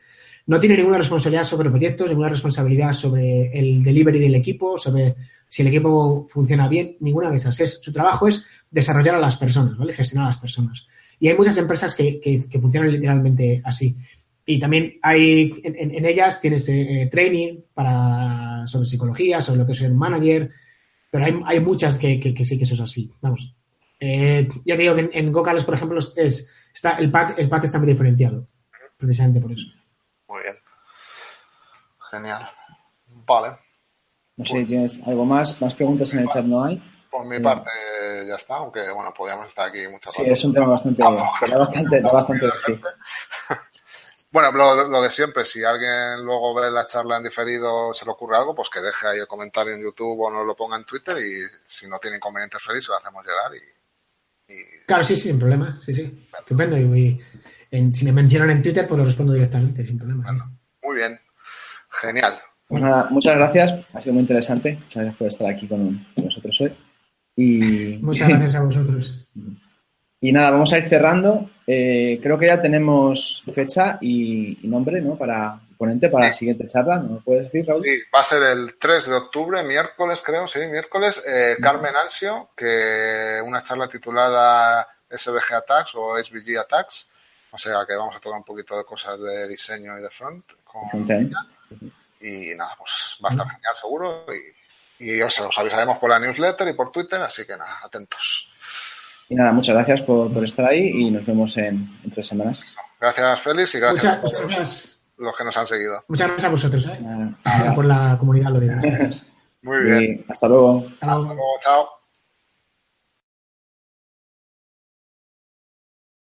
[0.47, 5.17] No tiene ninguna responsabilidad sobre proyectos, ninguna responsabilidad sobre el delivery del equipo, sobre
[5.49, 7.59] si el equipo funciona bien, ninguna de esas.
[7.59, 9.93] Es, su trabajo es desarrollar a las personas, ¿vale?
[9.93, 10.87] Gestionar a las personas.
[11.19, 13.97] Y hay muchas empresas que, funcionan literalmente así.
[14.47, 19.79] Y también hay, en, ellas tienes eh, training para, sobre psicología, sobre lo que es
[19.79, 20.53] ser manager,
[21.15, 23.09] pero hay, hay muchas que, sí que eso es así.
[23.21, 23.55] Vamos.
[24.01, 27.63] Eh, ya te digo que en, en por ejemplo, es, está, el, path, el path
[27.63, 28.49] está muy diferenciado,
[28.97, 29.65] precisamente por eso.
[30.27, 30.57] Muy bien.
[32.11, 32.51] Genial.
[33.25, 33.51] Vale.
[34.37, 36.83] No sé si pues tienes algo más, más preguntas en el chat no hay.
[37.09, 37.71] Por mi parte
[38.27, 42.47] ya está, aunque bueno, podríamos estar aquí muchas Sí, es un tema bastante, bastante, bastante,
[42.57, 42.73] sí.
[44.35, 48.37] Bueno, lo, de siempre, si alguien luego ve la charla en diferido se le ocurre
[48.37, 51.17] algo, pues que deje ahí el comentario en YouTube o nos lo ponga en Twitter
[51.19, 55.95] y si no tiene inconvenientes feliz, lo hacemos llegar y, Claro, sí, sin problema, sí,
[55.95, 56.27] sí.
[56.37, 56.77] Estupendo.
[56.77, 57.21] Y,
[57.71, 60.51] si me mencionan en Twitter, pues lo respondo directamente, sin problema.
[60.83, 61.21] muy bien.
[62.03, 62.41] Genial.
[62.67, 63.87] Pues nada, muchas gracias.
[63.93, 64.75] Ha sido muy interesante.
[64.75, 66.73] Muchas gracias por estar aquí con, nosotros hoy.
[67.37, 67.99] Y...
[67.99, 69.29] Muchas gracias a vosotros.
[70.25, 71.51] Y nada, vamos a ir cerrando.
[71.67, 75.19] Eh, creo que ya tenemos fecha y, nombre, ¿no?
[75.19, 77.83] Para ponente para la siguiente charla, ¿no puedes decir, Raúl?
[77.83, 81.23] Sí, va a ser el 3 de octubre, miércoles, creo, sí, miércoles.
[81.27, 87.07] Eh, Carmen Ansio, que una charla titulada SVG Attacks o SVG Attacks.
[87.51, 90.53] O sea que vamos a tocar un poquito de cosas de diseño y de front
[90.65, 91.07] con
[92.23, 94.25] Y nada, pues va a estar genial seguro.
[94.33, 94.55] Y,
[95.07, 98.51] y os, os avisaremos por la newsletter y por Twitter, así que nada, atentos.
[99.29, 102.63] Y nada, muchas gracias por, estar ahí y nos vemos en, tres semanas.
[103.01, 106.05] Gracias, Félix, y gracias a todos los que nos han seguido.
[106.09, 107.75] Muchas gracias a vosotros, ¿eh?
[107.75, 108.75] por la comunidad, lo digo.
[109.63, 110.25] Muy bien.
[110.29, 110.87] hasta luego.
[111.01, 112.04] Hasta luego, chao.